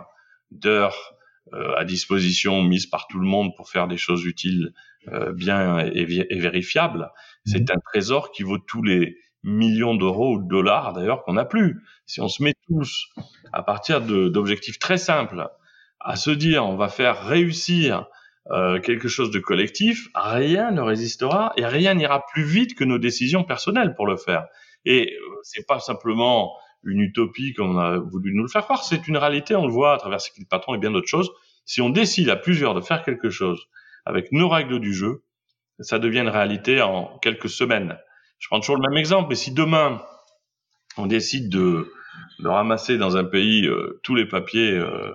d'heures 0.51 0.95
euh, 0.95 1.14
à 1.53 1.85
disposition 1.85 2.63
mise 2.63 2.87
par 2.87 3.07
tout 3.07 3.19
le 3.19 3.27
monde 3.27 3.55
pour 3.55 3.69
faire 3.69 3.87
des 3.87 3.97
choses 3.97 4.25
utiles 4.25 4.73
euh, 5.13 5.31
bien 5.33 5.79
et, 5.79 6.25
et 6.29 6.39
vérifiables. 6.39 7.11
C'est 7.45 7.69
mhm. 7.69 7.77
un 7.77 7.79
trésor 7.91 8.31
qui 8.31 8.41
vaut 8.41 8.57
tous 8.57 8.81
les 8.81 9.17
millions 9.43 9.93
d'euros 9.93 10.35
ou 10.35 10.41
de 10.41 10.47
dollars 10.47 10.93
d'ailleurs 10.93 11.23
qu'on 11.23 11.33
n'a 11.33 11.45
plus. 11.45 11.83
Si 12.07 12.21
on 12.21 12.27
se 12.27 12.41
met 12.41 12.55
tous 12.67 13.09
à 13.53 13.61
partir 13.61 14.01
d'objectifs 14.01 14.79
très 14.79 14.97
simples 14.97 15.47
à 15.99 16.15
se 16.15 16.31
dire 16.31 16.65
on 16.65 16.75
va 16.75 16.87
faire 16.87 17.27
réussir 17.27 18.07
euh, 18.49 18.79
quelque 18.79 19.07
chose 19.07 19.29
de 19.29 19.39
collectif, 19.39 20.07
rien 20.15 20.71
ne 20.71 20.81
résistera 20.81 21.53
et 21.57 21.65
rien 21.65 21.93
n'ira 21.93 22.25
plus 22.25 22.43
vite 22.43 22.75
que 22.75 22.83
nos 22.83 22.97
décisions 22.97 23.43
personnelles 23.43 23.93
pour 23.93 24.07
le 24.07 24.17
faire. 24.17 24.47
Et 24.85 25.13
euh, 25.13 25.35
c'est 25.43 25.67
pas 25.67 25.79
simplement 25.79 26.53
une 26.85 27.01
utopie 27.01 27.53
comme 27.53 27.75
on 27.75 27.79
a 27.79 27.97
voulu 27.97 28.33
nous 28.33 28.43
le 28.43 28.49
faire 28.49 28.63
croire. 28.63 28.83
C'est 28.83 29.07
une 29.07 29.17
réalité, 29.17 29.55
on 29.55 29.65
le 29.65 29.71
voit 29.73 29.93
à 29.93 29.97
travers 29.97 30.21
ce 30.21 30.31
qu'il 30.31 30.45
patron 30.45 30.75
et 30.75 30.77
bien 30.77 30.91
d'autres 30.91 31.07
choses. 31.07 31.31
Si 31.65 31.81
on 31.81 31.89
décide 31.89 32.29
à 32.29 32.35
plusieurs 32.35 32.73
de 32.75 32.81
faire 32.81 33.03
quelque 33.03 33.29
chose 33.29 33.67
avec 34.05 34.31
nos 34.31 34.47
règles 34.47 34.79
du 34.79 34.93
jeu, 34.93 35.23
ça 35.79 35.99
devient 35.99 36.19
une 36.19 36.29
réalité 36.29 36.81
en 36.81 37.17
quelques 37.19 37.49
semaines. 37.49 37.97
Je 38.39 38.47
prends 38.47 38.59
toujours 38.59 38.77
le 38.77 38.87
même 38.87 38.97
exemple, 38.97 39.27
mais 39.29 39.35
si 39.35 39.53
demain 39.53 40.01
on 40.97 41.07
décide 41.07 41.49
de, 41.49 41.91
de 42.39 42.47
ramasser 42.47 42.97
dans 42.97 43.17
un 43.17 43.25
pays 43.25 43.65
euh, 43.65 43.99
tous 44.03 44.15
les 44.15 44.25
papiers 44.25 44.71
euh, 44.71 45.11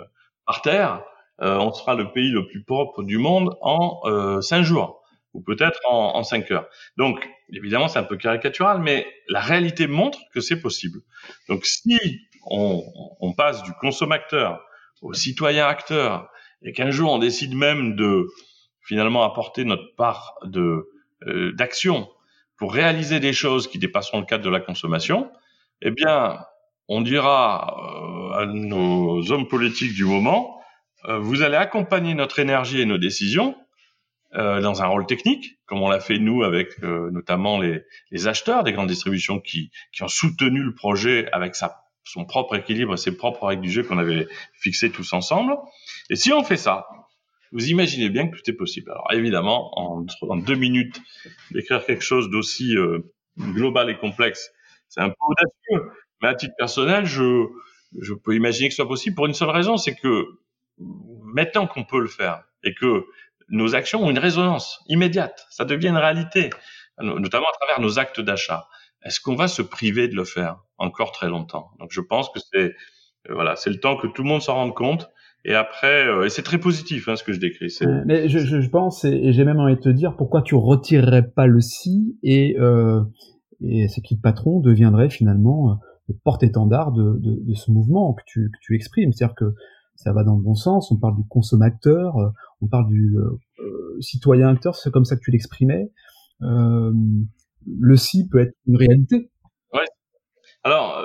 par 0.46 0.62
terre, 0.62 1.02
euh, 1.40 1.56
on 1.56 1.72
sera 1.72 1.94
le 1.94 2.12
pays 2.12 2.30
le 2.30 2.46
plus 2.46 2.62
propre 2.62 3.02
du 3.02 3.16
monde 3.16 3.56
en 3.62 4.00
euh, 4.04 4.40
cinq 4.40 4.62
jours 4.62 5.02
ou 5.32 5.40
peut-être 5.40 5.80
en, 5.88 6.16
en 6.16 6.22
cinq 6.22 6.50
heures. 6.50 6.66
Donc, 6.96 7.26
évidemment, 7.52 7.88
c'est 7.88 7.98
un 7.98 8.04
peu 8.04 8.16
caricatural, 8.16 8.80
mais 8.80 9.06
la 9.28 9.40
réalité 9.40 9.86
montre 9.86 10.18
que 10.32 10.40
c'est 10.40 10.60
possible. 10.60 11.00
Donc, 11.48 11.64
si 11.66 11.98
on, 12.46 12.82
on 13.20 13.32
passe 13.32 13.62
du 13.62 13.72
consommateur 13.80 14.62
au 15.02 15.12
citoyen 15.12 15.66
acteur 15.66 16.28
et 16.62 16.72
qu'un 16.72 16.90
jour 16.90 17.12
on 17.12 17.18
décide 17.18 17.54
même 17.54 17.96
de 17.96 18.26
finalement 18.82 19.24
apporter 19.24 19.64
notre 19.64 19.94
part 19.96 20.34
de 20.44 20.88
euh, 21.26 21.52
d'action 21.52 22.08
pour 22.56 22.74
réaliser 22.74 23.20
des 23.20 23.32
choses 23.32 23.68
qui 23.68 23.78
dépasseront 23.78 24.20
le 24.20 24.26
cadre 24.26 24.44
de 24.44 24.50
la 24.50 24.60
consommation, 24.60 25.30
eh 25.80 25.90
bien, 25.90 26.38
on 26.88 27.00
dira 27.00 27.76
euh, 27.78 28.42
à 28.42 28.46
nos 28.46 29.30
hommes 29.32 29.48
politiques 29.48 29.94
du 29.94 30.04
moment, 30.04 30.60
euh, 31.06 31.18
vous 31.18 31.42
allez 31.42 31.56
accompagner 31.56 32.14
notre 32.14 32.38
énergie 32.38 32.80
et 32.80 32.84
nos 32.84 32.98
décisions 32.98 33.56
euh, 34.34 34.60
dans 34.60 34.82
un 34.82 34.86
rôle 34.86 35.06
technique, 35.06 35.58
comme 35.66 35.82
on 35.82 35.88
l'a 35.88 36.00
fait 36.00 36.18
nous 36.18 36.42
avec 36.42 36.80
notamment 36.82 37.58
les, 37.58 37.82
les, 38.10 38.28
acheteurs 38.28 38.64
des 38.64 38.72
grandes 38.72 38.88
distributions 38.88 39.40
qui, 39.40 39.70
qui 39.92 40.02
ont 40.02 40.08
soutenu 40.08 40.62
le 40.62 40.74
projet 40.74 41.28
avec 41.32 41.54
sa, 41.54 41.84
son 42.04 42.24
propre 42.24 42.56
équilibre, 42.56 42.96
ses 42.96 43.16
propres 43.16 43.46
règles 43.46 43.62
du 43.62 43.70
jeu 43.70 43.82
qu'on 43.82 43.98
avait 43.98 44.28
fixées 44.54 44.90
tous 44.90 45.12
ensemble. 45.12 45.54
Et 46.10 46.16
si 46.16 46.32
on 46.32 46.44
fait 46.44 46.56
ça, 46.56 46.86
vous 47.52 47.68
imaginez 47.68 48.08
bien 48.08 48.28
que 48.28 48.36
tout 48.36 48.48
est 48.48 48.54
possible. 48.54 48.90
Alors 48.90 49.08
évidemment, 49.12 49.72
en, 49.76 50.06
en 50.22 50.36
deux 50.36 50.54
minutes, 50.54 51.00
d'écrire 51.50 51.84
quelque 51.84 52.04
chose 52.04 52.30
d'aussi 52.30 52.76
global 53.38 53.90
et 53.90 53.98
complexe, 53.98 54.52
c'est 54.88 55.00
un 55.00 55.08
peu 55.08 55.16
audacieux. 55.26 55.90
Mais 56.22 56.28
à 56.28 56.34
titre 56.34 56.54
personnel, 56.58 57.06
je, 57.06 57.46
je 57.98 58.14
peux 58.14 58.34
imaginer 58.34 58.68
que 58.68 58.74
ce 58.74 58.82
soit 58.82 58.88
possible 58.88 59.16
pour 59.16 59.26
une 59.26 59.34
seule 59.34 59.50
raison, 59.50 59.76
c'est 59.76 59.94
que 59.94 60.26
maintenant 60.78 61.66
qu'on 61.66 61.84
peut 61.84 62.00
le 62.00 62.08
faire 62.08 62.44
et 62.62 62.74
que 62.74 63.04
nos 63.50 63.74
actions 63.74 64.04
ont 64.04 64.10
une 64.10 64.18
résonance 64.18 64.80
immédiate, 64.86 65.46
ça 65.50 65.64
devient 65.64 65.88
une 65.88 65.96
réalité, 65.96 66.50
notamment 67.00 67.46
à 67.46 67.56
travers 67.60 67.80
nos 67.80 67.98
actes 67.98 68.20
d'achat. 68.20 68.66
Est-ce 69.02 69.20
qu'on 69.20 69.34
va 69.34 69.48
se 69.48 69.62
priver 69.62 70.08
de 70.08 70.14
le 70.14 70.24
faire 70.24 70.58
encore 70.78 71.12
très 71.12 71.28
longtemps? 71.28 71.70
Donc 71.78 71.90
je 71.90 72.00
pense 72.00 72.28
que 72.30 72.38
c'est 72.52 72.74
euh, 73.28 73.34
voilà, 73.34 73.56
c'est 73.56 73.70
le 73.70 73.80
temps 73.80 73.96
que 73.96 74.06
tout 74.06 74.22
le 74.22 74.28
monde 74.28 74.42
s'en 74.42 74.54
rende 74.54 74.74
compte. 74.74 75.10
Et 75.44 75.54
après, 75.54 76.06
euh, 76.06 76.24
et 76.24 76.28
c'est 76.28 76.42
très 76.42 76.58
positif 76.58 77.08
hein, 77.08 77.16
ce 77.16 77.24
que 77.24 77.32
je 77.32 77.40
décris. 77.40 77.74
Euh, 77.82 78.02
mais 78.06 78.28
je, 78.28 78.38
je, 78.38 78.68
pense, 78.68 79.04
et, 79.04 79.32
j'ai 79.32 79.44
même 79.44 79.58
envie 79.58 79.76
de 79.76 79.80
te 79.80 79.88
dire, 79.88 80.16
pourquoi 80.16 80.42
tu 80.42 80.54
retirerais 80.54 81.26
pas 81.30 81.46
le 81.46 81.60
si 81.60 82.18
et 82.22 82.56
euh, 82.58 83.02
et 83.62 83.88
c'est 83.88 84.00
qui 84.00 84.14
le 84.14 84.20
patron 84.20 84.60
deviendrait 84.60 85.10
finalement 85.10 85.78
le 86.08 86.14
porte-étendard 86.24 86.92
de, 86.92 87.18
de, 87.18 87.38
de, 87.42 87.54
ce 87.54 87.70
mouvement 87.70 88.14
que 88.14 88.22
tu, 88.26 88.50
que 88.50 88.58
tu 88.62 88.74
exprimes. 88.74 89.12
C'est-à-dire 89.12 89.34
que 89.34 89.54
ça 90.02 90.14
va 90.14 90.24
dans 90.24 90.34
le 90.34 90.42
bon 90.42 90.54
sens, 90.54 90.90
on 90.90 90.96
parle 90.96 91.16
du 91.16 91.26
consommateur, 91.28 92.16
euh, 92.16 92.30
on 92.62 92.68
parle 92.68 92.88
du 92.88 93.18
euh, 93.18 93.38
euh, 93.58 94.00
citoyen 94.00 94.48
acteur, 94.48 94.74
c'est 94.74 94.90
comme 94.90 95.04
ça 95.04 95.14
que 95.16 95.20
tu 95.22 95.30
l'exprimais. 95.30 95.90
Le 96.40 97.96
si 97.96 98.26
peut 98.26 98.40
être 98.40 98.54
une 98.66 98.78
réalité. 98.78 99.30
Ouais. 99.74 99.84
Alors 100.64 100.98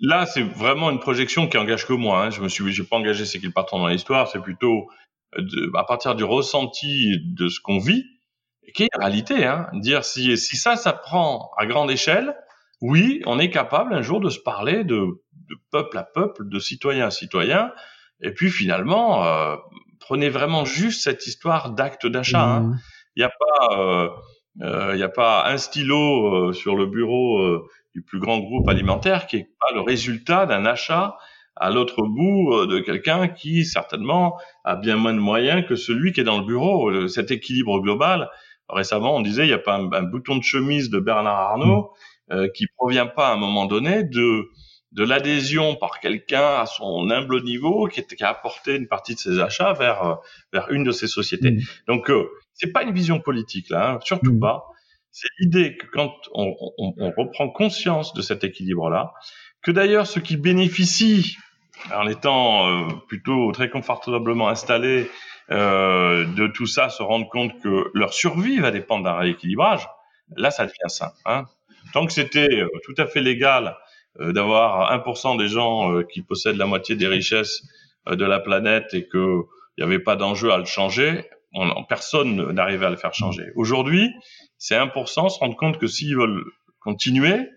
là, 0.00 0.26
c'est 0.26 0.42
vraiment 0.42 0.90
une 0.90 0.98
projection 0.98 1.46
qui 1.46 1.56
engage 1.56 1.86
que 1.86 1.92
moi. 1.92 2.24
Hein. 2.24 2.30
Je 2.30 2.40
me 2.40 2.48
suis, 2.48 2.82
pas 2.82 2.96
engagé 2.96 3.24
c'est 3.24 3.38
qui 3.38 3.46
le 3.46 3.52
patron 3.52 3.78
dans 3.78 3.86
l'histoire. 3.86 4.26
C'est 4.26 4.40
plutôt 4.40 4.88
à 5.36 5.84
partir 5.84 6.16
du 6.16 6.24
ressenti 6.24 7.16
de 7.24 7.48
ce 7.48 7.60
qu'on 7.60 7.78
vit, 7.78 8.04
qui 8.74 8.82
est 8.82 8.88
une 8.92 9.00
réalité. 9.00 9.44
Hein. 9.44 9.68
Dire 9.74 10.04
si 10.04 10.36
si 10.36 10.56
ça, 10.56 10.74
ça 10.74 10.92
prend 10.92 11.52
à 11.56 11.66
grande 11.66 11.92
échelle, 11.92 12.34
oui, 12.80 13.22
on 13.26 13.38
est 13.38 13.50
capable 13.50 13.94
un 13.94 14.02
jour 14.02 14.18
de 14.18 14.30
se 14.30 14.40
parler 14.40 14.82
de, 14.82 15.22
de 15.52 15.60
peuple 15.70 15.98
à 15.98 16.02
peuple, 16.02 16.48
de 16.48 16.58
citoyen 16.58 17.06
à 17.06 17.10
citoyen, 17.10 17.72
et 18.20 18.32
puis 18.32 18.50
finalement, 18.50 19.24
euh, 19.24 19.56
prenez 20.00 20.28
vraiment 20.28 20.64
juste 20.64 21.02
cette 21.02 21.26
histoire 21.26 21.70
d'acte 21.70 22.06
d'achat. 22.06 22.44
Hein. 22.44 22.60
Mmh. 22.60 22.78
Il 23.16 23.20
n'y 23.20 23.24
a 23.24 23.30
pas, 23.30 23.78
euh, 23.78 24.08
euh, 24.62 24.92
il 24.96 25.02
a 25.02 25.08
pas 25.08 25.50
un 25.50 25.58
stylo 25.58 26.52
sur 26.52 26.76
le 26.76 26.86
bureau 26.86 27.60
du 27.94 28.02
plus 28.02 28.20
grand 28.20 28.38
groupe 28.38 28.68
alimentaire 28.68 29.26
qui 29.26 29.36
est 29.36 29.50
pas 29.60 29.74
le 29.74 29.80
résultat 29.80 30.46
d'un 30.46 30.64
achat 30.64 31.16
à 31.56 31.70
l'autre 31.70 32.02
bout 32.02 32.66
de 32.66 32.78
quelqu'un 32.78 33.28
qui 33.28 33.66
certainement 33.66 34.38
a 34.64 34.76
bien 34.76 34.96
moins 34.96 35.12
de 35.12 35.18
moyens 35.18 35.66
que 35.66 35.74
celui 35.74 36.12
qui 36.12 36.20
est 36.20 36.24
dans 36.24 36.38
le 36.38 36.46
bureau. 36.46 37.08
Cet 37.08 37.30
équilibre 37.30 37.80
global. 37.80 38.30
Récemment, 38.70 39.16
on 39.16 39.20
disait 39.20 39.44
il 39.44 39.48
n'y 39.48 39.52
a 39.52 39.58
pas 39.58 39.76
un, 39.76 40.02
bouton 40.02 40.36
de 40.36 40.42
chemise 40.42 40.88
de 40.88 40.98
Bernard 40.98 41.38
Arnault. 41.38 41.82
Mmh. 41.82 42.12
Euh, 42.32 42.48
qui 42.54 42.66
provient 42.78 43.08
pas 43.08 43.28
à 43.28 43.32
un 43.34 43.36
moment 43.36 43.66
donné 43.66 44.04
de 44.04 44.48
de 44.92 45.04
l'adhésion 45.04 45.76
par 45.76 46.00
quelqu'un 46.00 46.60
à 46.60 46.66
son 46.66 47.10
humble 47.10 47.42
niveau 47.42 47.88
qui, 47.88 48.04
qui, 48.04 48.22
a 48.22 48.28
apporté 48.28 48.76
une 48.76 48.88
partie 48.88 49.14
de 49.14 49.20
ses 49.20 49.40
achats 49.40 49.72
vers 49.72 50.02
euh, 50.02 50.14
vers 50.52 50.70
une 50.70 50.84
de 50.84 50.92
ces 50.92 51.06
sociétés. 51.06 51.52
Mmh. 51.52 51.60
Donc 51.88 52.10
euh, 52.10 52.28
c'est 52.52 52.72
pas 52.72 52.82
une 52.82 52.92
vision 52.92 53.20
politique 53.20 53.70
là, 53.70 53.92
hein, 53.92 53.98
surtout 54.04 54.34
mmh. 54.34 54.40
pas. 54.40 54.66
C'est 55.10 55.28
l'idée 55.40 55.76
que 55.76 55.86
quand 55.86 56.14
on, 56.32 56.54
on, 56.78 56.94
on, 56.96 57.10
reprend 57.10 57.50
conscience 57.50 58.14
de 58.14 58.22
cet 58.22 58.44
équilibre-là, 58.44 59.12
que 59.62 59.70
d'ailleurs 59.70 60.06
ceux 60.06 60.22
qui 60.22 60.36
bénéficient 60.36 61.36
en 61.94 62.06
étant 62.06 62.68
euh, 62.68 62.88
plutôt 63.08 63.52
très 63.52 63.68
confortablement 63.68 64.48
installés 64.48 65.10
euh, 65.50 66.24
de 66.24 66.46
tout 66.46 66.66
ça 66.66 66.88
se 66.88 67.02
rendent 67.02 67.28
compte 67.28 67.60
que 67.60 67.90
leur 67.94 68.14
survie 68.14 68.58
va 68.58 68.70
dépendre 68.70 69.04
d'un 69.04 69.16
rééquilibrage. 69.16 69.88
Là, 70.36 70.50
ça 70.50 70.64
devient 70.64 70.88
simple. 70.88 71.16
Hein 71.26 71.46
tant 71.92 72.06
que 72.06 72.12
c'était 72.12 72.48
euh, 72.62 72.68
tout 72.84 72.94
à 72.98 73.06
fait 73.06 73.20
légal 73.20 73.76
d'avoir 74.18 74.92
1% 74.92 75.38
des 75.38 75.48
gens 75.48 75.92
euh, 75.92 76.02
qui 76.02 76.22
possèdent 76.22 76.56
la 76.56 76.66
moitié 76.66 76.96
des 76.96 77.06
richesses 77.06 77.62
de 78.06 78.24
la 78.24 78.40
planète 78.40 78.92
et 78.94 79.08
qu'il 79.08 79.42
n'y 79.78 79.84
avait 79.84 80.00
pas 80.00 80.16
d'enjeu 80.16 80.52
à 80.52 80.58
le 80.58 80.64
changer, 80.64 81.24
on, 81.54 81.84
personne 81.84 82.50
n'arrivait 82.52 82.86
à 82.86 82.90
le 82.90 82.96
faire 82.96 83.14
changer. 83.14 83.44
Aujourd'hui, 83.54 84.10
ces 84.58 84.74
1% 84.74 85.28
se 85.28 85.38
rendent 85.38 85.56
compte 85.56 85.78
que 85.78 85.86
s'ils 85.86 86.16
veulent 86.16 86.44
continuer, 86.80 87.48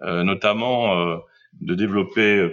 notamment 0.00 1.20
de 1.60 1.74
développer 1.74 2.50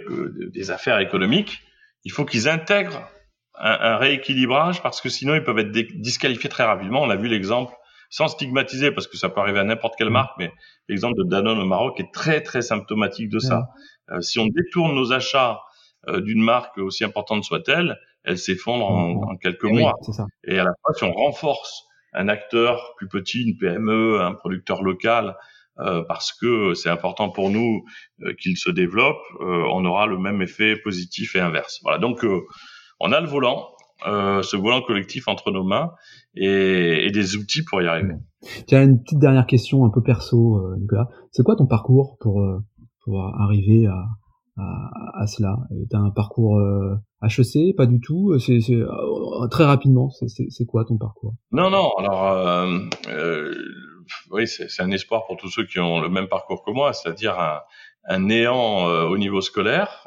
des 0.52 0.70
affaires 0.70 1.00
économiques, 1.00 1.60
il 2.04 2.12
faut 2.12 2.24
qu'ils 2.24 2.48
intègrent 2.48 3.02
un, 3.58 3.72
un, 3.72 3.96
rééquilibrage 3.96 4.82
parce 4.82 5.00
que 5.00 5.08
sinon 5.08 5.34
ils 5.34 5.42
peuvent 5.42 5.58
être 5.58 5.72
disqualifiés 5.72 6.50
très 6.50 6.64
rapidement. 6.64 7.02
On 7.02 7.10
a 7.10 7.16
vu 7.16 7.26
l'exemple 7.26 7.74
sans 8.10 8.26
stigmatiser, 8.28 8.90
parce 8.90 9.06
que 9.06 9.16
ça 9.16 9.28
peut 9.28 9.40
arriver 9.40 9.60
à 9.60 9.64
n'importe 9.64 9.94
quelle 9.96 10.10
mm. 10.10 10.12
marque, 10.12 10.32
mais 10.38 10.52
l'exemple 10.88 11.16
de 11.16 11.24
Danone 11.24 11.60
au 11.60 11.64
Maroc 11.64 11.98
est 12.00 12.12
très 12.12 12.42
très 12.42 12.60
symptomatique 12.60 13.30
de 13.30 13.38
ça. 13.38 13.68
Euh, 14.10 14.20
si 14.20 14.38
on 14.38 14.46
détourne 14.46 14.94
nos 14.94 15.12
achats 15.12 15.60
euh, 16.08 16.20
d'une 16.20 16.42
marque 16.42 16.76
aussi 16.78 17.04
importante 17.04 17.44
soit-elle, 17.44 17.98
elle 18.24 18.36
s'effondre 18.36 18.84
en, 18.84 19.14
mm. 19.14 19.24
en, 19.24 19.36
quelques 19.36 19.64
et 19.64 19.72
mois. 19.72 19.94
Et 20.44 20.58
à 20.58 20.64
la 20.64 20.72
fois, 20.82 20.94
si 20.94 21.04
on 21.04 21.12
renforce 21.12 21.84
un 22.12 22.28
acteur 22.28 22.94
plus 22.96 23.08
petit, 23.08 23.44
une 23.44 23.56
PME, 23.56 24.20
un 24.20 24.34
producteur 24.34 24.82
local, 24.82 25.36
euh, 25.78 26.02
parce 26.02 26.32
que 26.32 26.74
c'est 26.74 26.90
important 26.90 27.30
pour 27.30 27.48
nous 27.48 27.84
qu'il 28.40 28.58
se 28.58 28.70
développe, 28.70 29.22
on 29.38 29.84
aura 29.84 30.06
le 30.06 30.18
même 30.18 30.42
effet 30.42 30.76
positif 30.76 31.36
et 31.36 31.40
inverse. 31.40 31.78
Voilà, 31.84 31.98
donc 31.98 32.26
on 32.98 33.12
a 33.12 33.20
le 33.20 33.28
volant, 33.28 33.70
ce 34.04 34.56
volant 34.56 34.82
collectif 34.82 35.28
entre 35.28 35.50
nos 35.50 35.64
mains, 35.64 35.90
et, 36.34 37.06
et, 37.06 37.10
des 37.10 37.36
outils 37.36 37.64
pour 37.64 37.82
y 37.82 37.86
arriver. 37.86 38.14
Tiens, 38.66 38.82
une 38.82 39.02
petite 39.02 39.18
dernière 39.18 39.46
question 39.46 39.84
un 39.84 39.90
peu 39.90 40.02
perso, 40.02 40.56
euh, 40.58 40.76
Nicolas. 40.78 41.08
C'est 41.32 41.42
quoi 41.42 41.56
ton 41.56 41.66
parcours 41.66 42.16
pour, 42.20 42.40
euh, 42.40 42.58
pour 43.04 43.20
arriver 43.20 43.86
à, 43.86 44.04
à, 44.56 45.22
à 45.22 45.26
cela? 45.26 45.56
Euh, 45.72 45.84
T'as 45.90 45.98
un 45.98 46.10
parcours 46.10 46.58
euh, 46.58 46.96
HEC 47.22 47.76
Pas 47.76 47.86
du 47.86 48.00
tout? 48.00 48.38
C'est 48.38 48.60
très 49.50 49.64
rapidement. 49.64 50.10
C'est 50.10 50.66
quoi 50.66 50.84
ton 50.84 50.96
parcours? 50.96 51.34
Non, 51.52 51.70
non. 51.70 51.90
Alors, 51.98 52.24
euh, 53.08 53.52
oui, 54.30 54.46
c'est 54.46 54.82
un 54.82 54.90
espoir 54.90 55.26
pour 55.26 55.36
tous 55.36 55.48
ceux 55.48 55.66
qui 55.66 55.78
ont 55.78 56.00
le 56.00 56.08
même 56.08 56.28
parcours 56.28 56.64
que 56.64 56.70
moi, 56.70 56.92
c'est-à-dire 56.92 57.38
un, 57.38 57.60
un, 58.08 58.18
néant 58.20 58.84
au 58.86 59.18
niveau 59.18 59.40
scolaire 59.40 60.06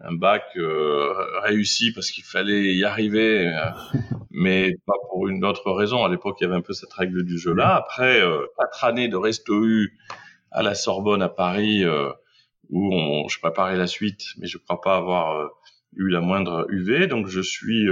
un 0.00 0.12
bac 0.12 0.44
euh, 0.56 1.12
réussi 1.42 1.92
parce 1.92 2.10
qu'il 2.10 2.24
fallait 2.24 2.74
y 2.74 2.84
arriver, 2.84 3.48
euh, 3.48 3.70
mais 4.30 4.74
pas 4.86 4.94
pour 5.10 5.28
une 5.28 5.44
autre 5.44 5.70
raison. 5.72 6.04
À 6.04 6.08
l'époque, 6.08 6.36
il 6.40 6.44
y 6.44 6.46
avait 6.46 6.56
un 6.56 6.62
peu 6.62 6.72
cette 6.72 6.92
règle 6.92 7.24
du 7.24 7.38
jeu-là. 7.38 7.74
Après, 7.76 8.20
euh, 8.20 8.46
quatre 8.58 8.84
années 8.84 9.08
de 9.08 9.16
resto 9.16 9.64
U 9.64 9.98
à 10.50 10.62
la 10.62 10.74
Sorbonne 10.74 11.22
à 11.22 11.28
Paris, 11.28 11.84
où 12.70 12.94
on, 12.94 13.28
je 13.28 13.38
préparais 13.40 13.76
la 13.76 13.86
suite, 13.86 14.22
mais 14.38 14.46
je 14.46 14.56
ne 14.56 14.62
crois 14.62 14.80
pas 14.80 14.96
avoir 14.96 15.50
eu 15.94 16.08
la 16.08 16.20
moindre 16.20 16.66
UV. 16.70 17.08
Donc, 17.08 17.26
je 17.26 17.42
suis 17.42 17.86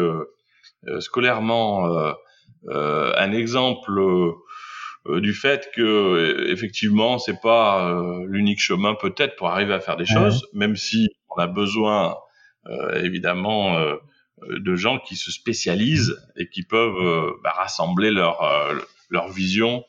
scolairement 1.01 2.14
un 2.71 3.33
exemple 3.33 4.01
du 5.07 5.35
fait 5.35 5.69
que 5.75 6.47
effectivement 6.49 7.19
c'est 7.19 7.38
pas 7.43 8.03
l'unique 8.27 8.61
chemin 8.61 8.95
peut-être 8.95 9.37
pour 9.37 9.49
arriver 9.49 9.75
à 9.75 9.81
faire 9.81 9.97
des 9.97 10.07
choses, 10.07 10.49
même 10.55 10.77
si 10.77 11.11
on 11.37 11.40
a 11.40 11.47
besoin 11.47 12.16
euh, 12.66 13.03
évidemment 13.03 13.77
euh, 13.79 13.97
de 14.40 14.75
gens 14.75 14.99
qui 14.99 15.16
se 15.16 15.31
spécialisent 15.31 16.18
et 16.37 16.49
qui 16.49 16.62
peuvent 16.62 16.97
euh, 16.97 17.31
bah, 17.42 17.51
rassembler 17.51 18.11
leur 18.11 18.40
leur 19.11 19.29
vision 19.29 19.85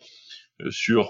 sur 0.69 1.09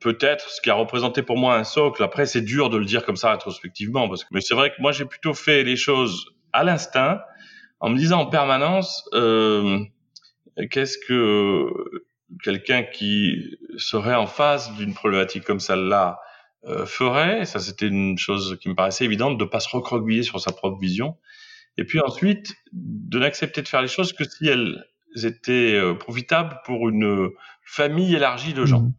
peut-être 0.00 0.50
ce 0.50 0.60
qui 0.60 0.70
a 0.70 0.74
représenté 0.74 1.22
pour 1.22 1.38
moi 1.38 1.56
un 1.56 1.64
socle. 1.64 2.02
Après, 2.02 2.26
c'est 2.26 2.42
dur 2.42 2.70
de 2.70 2.76
le 2.76 2.84
dire 2.84 3.04
comme 3.04 3.16
ça 3.16 3.32
rétrospectivement, 3.32 4.10
mais 4.30 4.40
c'est 4.40 4.54
vrai 4.54 4.70
que 4.70 4.80
moi 4.80 4.92
j'ai 4.92 5.06
plutôt 5.06 5.34
fait 5.34 5.64
les 5.64 5.76
choses 5.76 6.26
à 6.52 6.64
l'instinct, 6.64 7.20
en 7.80 7.88
me 7.88 7.96
disant 7.96 8.20
en 8.20 8.26
permanence 8.26 9.08
qu'est-ce 10.70 10.98
que 11.08 11.66
quelqu'un 12.44 12.82
qui 12.82 13.56
serait 13.78 14.14
en 14.14 14.26
face 14.26 14.74
d'une 14.74 14.94
problématique 14.94 15.44
comme 15.44 15.60
celle-là 15.60 16.20
euh, 16.66 16.84
ferait, 16.84 17.46
ça 17.46 17.58
c'était 17.58 17.86
une 17.86 18.18
chose 18.18 18.58
qui 18.60 18.68
me 18.68 18.74
paraissait 18.74 19.06
évidente, 19.06 19.38
de 19.38 19.44
pas 19.44 19.60
se 19.60 19.68
recroqueviller 19.70 20.22
sur 20.22 20.40
sa 20.40 20.52
propre 20.52 20.78
vision. 20.78 21.16
Et 21.78 21.84
puis 21.84 22.00
ensuite, 22.00 22.54
de 22.72 23.18
n'accepter 23.18 23.62
de 23.62 23.68
faire 23.68 23.80
les 23.80 23.88
choses 23.88 24.12
que 24.12 24.24
si 24.24 24.46
elles 24.46 24.84
étaient 25.24 25.74
euh, 25.74 25.94
profitables 25.94 26.60
pour 26.66 26.88
une 26.90 27.30
famille 27.64 28.14
élargie 28.14 28.52
de 28.52 28.66
gens. 28.66 28.82
Mmh. 28.82 28.92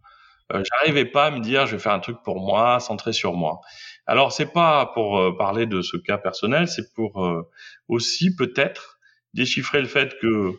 Euh, 0.53 0.63
j'arrivais 0.71 1.05
pas 1.05 1.27
à 1.27 1.31
me 1.31 1.39
dire 1.39 1.67
je 1.67 1.75
vais 1.75 1.81
faire 1.81 1.93
un 1.93 1.99
truc 1.99 2.17
pour 2.23 2.39
moi, 2.39 2.79
centré 2.79 3.13
sur 3.13 3.33
moi. 3.33 3.59
Alors 4.07 4.31
c'est 4.31 4.51
pas 4.51 4.87
pour 4.95 5.37
parler 5.37 5.67
de 5.67 5.83
ce 5.83 5.97
cas 5.97 6.17
personnel, 6.17 6.67
c'est 6.67 6.91
pour 6.95 7.45
aussi 7.87 8.35
peut-être 8.35 8.99
déchiffrer 9.35 9.79
le 9.79 9.87
fait 9.87 10.17
que 10.19 10.51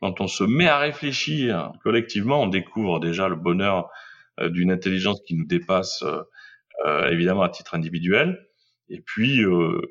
quand 0.00 0.20
on 0.20 0.28
se 0.28 0.44
met 0.44 0.68
à 0.68 0.78
réfléchir 0.78 1.72
collectivement, 1.82 2.42
on 2.42 2.46
découvre 2.46 3.00
déjà 3.00 3.28
le 3.28 3.36
bonheur 3.36 3.90
d'une 4.40 4.70
intelligence 4.70 5.20
qui 5.26 5.34
nous 5.34 5.44
dépasse 5.44 6.04
évidemment 7.10 7.42
à 7.42 7.48
titre 7.48 7.74
individuel. 7.74 8.46
Et 8.88 9.00
puis 9.00 9.42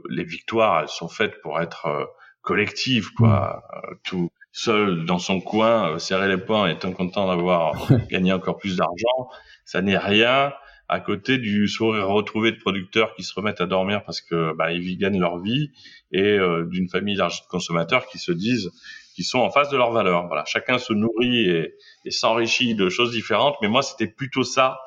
les 0.09 0.23
victoires, 0.23 0.81
elles 0.81 0.87
sont 0.87 1.09
faites 1.09 1.41
pour 1.41 1.59
être 1.59 2.09
collectives, 2.41 3.11
quoi. 3.13 3.63
Mmh. 3.73 3.95
tout 4.03 4.29
seul 4.53 5.05
dans 5.05 5.17
son 5.17 5.41
coin, 5.41 5.97
serrer 5.97 6.27
les 6.27 6.37
poings, 6.37 6.67
étant 6.69 6.93
content 6.93 7.27
d'avoir 7.27 7.87
gagné 8.09 8.31
encore 8.31 8.57
plus 8.57 8.77
d'argent, 8.77 9.29
ça 9.65 9.81
n'est 9.81 9.97
rien 9.97 10.53
à 10.87 10.99
côté 10.99 11.39
du 11.39 11.67
sourire 11.67 12.07
retrouvé 12.07 12.51
de 12.51 12.57
producteurs 12.57 13.15
qui 13.15 13.23
se 13.23 13.33
remettent 13.33 13.61
à 13.61 13.65
dormir 13.65 14.03
parce 14.05 14.21
que 14.21 14.53
bah, 14.55 14.71
ils 14.71 14.97
gagnent 14.97 15.19
leur 15.19 15.39
vie 15.39 15.71
et 16.11 16.37
euh, 16.37 16.65
d'une 16.69 16.87
famille 16.87 17.15
large 17.15 17.41
de 17.41 17.47
consommateurs 17.47 18.05
qui 18.05 18.19
se 18.19 18.31
disent 18.31 18.69
qu'ils 19.15 19.25
sont 19.25 19.39
en 19.39 19.49
face 19.49 19.69
de 19.69 19.77
leurs 19.77 19.91
valeurs. 19.91 20.27
Voilà, 20.27 20.43
chacun 20.45 20.77
se 20.77 20.93
nourrit 20.93 21.49
et, 21.49 21.73
et 22.05 22.11
s'enrichit 22.11 22.75
de 22.75 22.89
choses 22.89 23.11
différentes, 23.11 23.55
mais 23.61 23.69
moi 23.69 23.81
c'était 23.81 24.07
plutôt 24.07 24.43
ça 24.43 24.77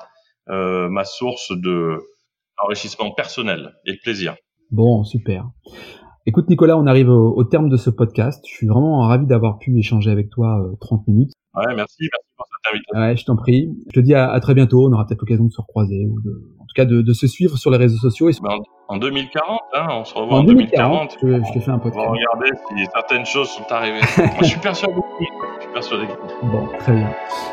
euh, 0.49 0.89
ma 0.89 1.03
source 1.03 1.51
de 1.51 1.97
enrichissement 2.63 3.11
personnel 3.11 3.73
et 3.85 3.93
de 3.93 3.99
plaisir. 4.03 4.35
Bon, 4.71 5.03
super. 5.03 5.45
Écoute 6.25 6.49
Nicolas, 6.49 6.77
on 6.77 6.87
arrive 6.87 7.09
au, 7.09 7.43
terme 7.45 7.69
de 7.69 7.77
ce 7.77 7.89
podcast. 7.89 8.43
Je 8.45 8.53
suis 8.53 8.67
vraiment 8.67 8.99
ravi 9.01 9.25
d'avoir 9.25 9.59
pu 9.59 9.77
échanger 9.79 10.11
avec 10.11 10.29
toi 10.29 10.59
30 10.81 10.99
euh, 10.99 11.11
minutes. 11.11 11.31
Ouais, 11.55 11.73
merci, 11.73 11.95
merci 12.01 12.27
pour 12.35 12.45
cette 12.45 12.73
invitation. 12.73 12.99
Ouais, 12.99 13.15
je 13.15 13.25
t'en 13.25 13.35
prie. 13.37 13.69
Je 13.87 13.93
te 13.93 13.99
dis 14.01 14.13
à, 14.13 14.37
très 14.41 14.53
bientôt. 14.53 14.87
On 14.87 14.91
aura 14.91 15.05
peut-être 15.05 15.21
l'occasion 15.21 15.45
de 15.45 15.51
se 15.51 15.61
recroiser 15.61 16.05
ou 16.05 16.19
de, 16.21 16.31
en 16.59 16.65
tout 16.65 16.73
cas, 16.75 16.83
de, 16.85 17.01
de 17.01 17.13
se 17.13 17.27
suivre 17.27 17.57
sur 17.57 17.71
les 17.71 17.77
réseaux 17.77 17.97
sociaux. 17.97 18.29
Ben, 18.41 18.57
en 18.89 18.97
2040, 18.97 19.59
hein, 19.73 19.87
on 19.91 20.03
se 20.03 20.13
revoit 20.13 20.39
en, 20.39 20.43
2040. 20.43 21.17
2040 21.21 21.45
je, 21.45 21.47
je, 21.47 21.59
te 21.59 21.63
fais 21.63 21.71
un 21.71 21.79
podcast. 21.79 22.05
On 22.05 22.11
va 22.11 22.17
regarder 22.17 22.57
si 22.69 22.85
certaines 22.93 23.25
choses 23.25 23.49
sont 23.49 23.71
arrivées. 23.71 24.01
Moi, 24.17 24.27
je 24.41 24.47
suis 24.47 24.59
persuadé. 24.59 24.99
Bon, 26.43 26.67
très 26.79 26.93
bien. 26.93 27.07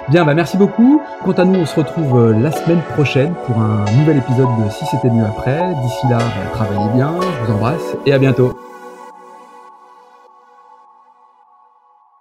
Bien, 0.09 0.25
bah 0.25 0.35
merci 0.35 0.57
beaucoup. 0.57 1.01
Quant 1.25 1.33
à 1.33 1.45
nous, 1.45 1.61
on 1.61 1.67
se 1.67 1.77
retrouve 1.77 2.19
euh, 2.19 2.39
la 2.39 2.53
semaine 2.53 2.81
prochaine 2.95 3.35
pour 3.47 3.59
un 3.59 3.85
nouvel 3.99 4.19
épisode 4.19 4.49
de 4.65 4.71
Si 4.71 4.85
c'était 4.87 5.11
mieux 5.11 5.25
après. 5.25 5.75
D'ici 5.83 6.07
là, 6.09 6.19
bah, 6.19 6.51
travaillez 6.53 6.91
bien. 6.95 7.15
Je 7.21 7.47
vous 7.47 7.53
embrasse 7.53 7.97
et 8.07 8.13
à 8.13 8.19
bientôt. 8.19 8.57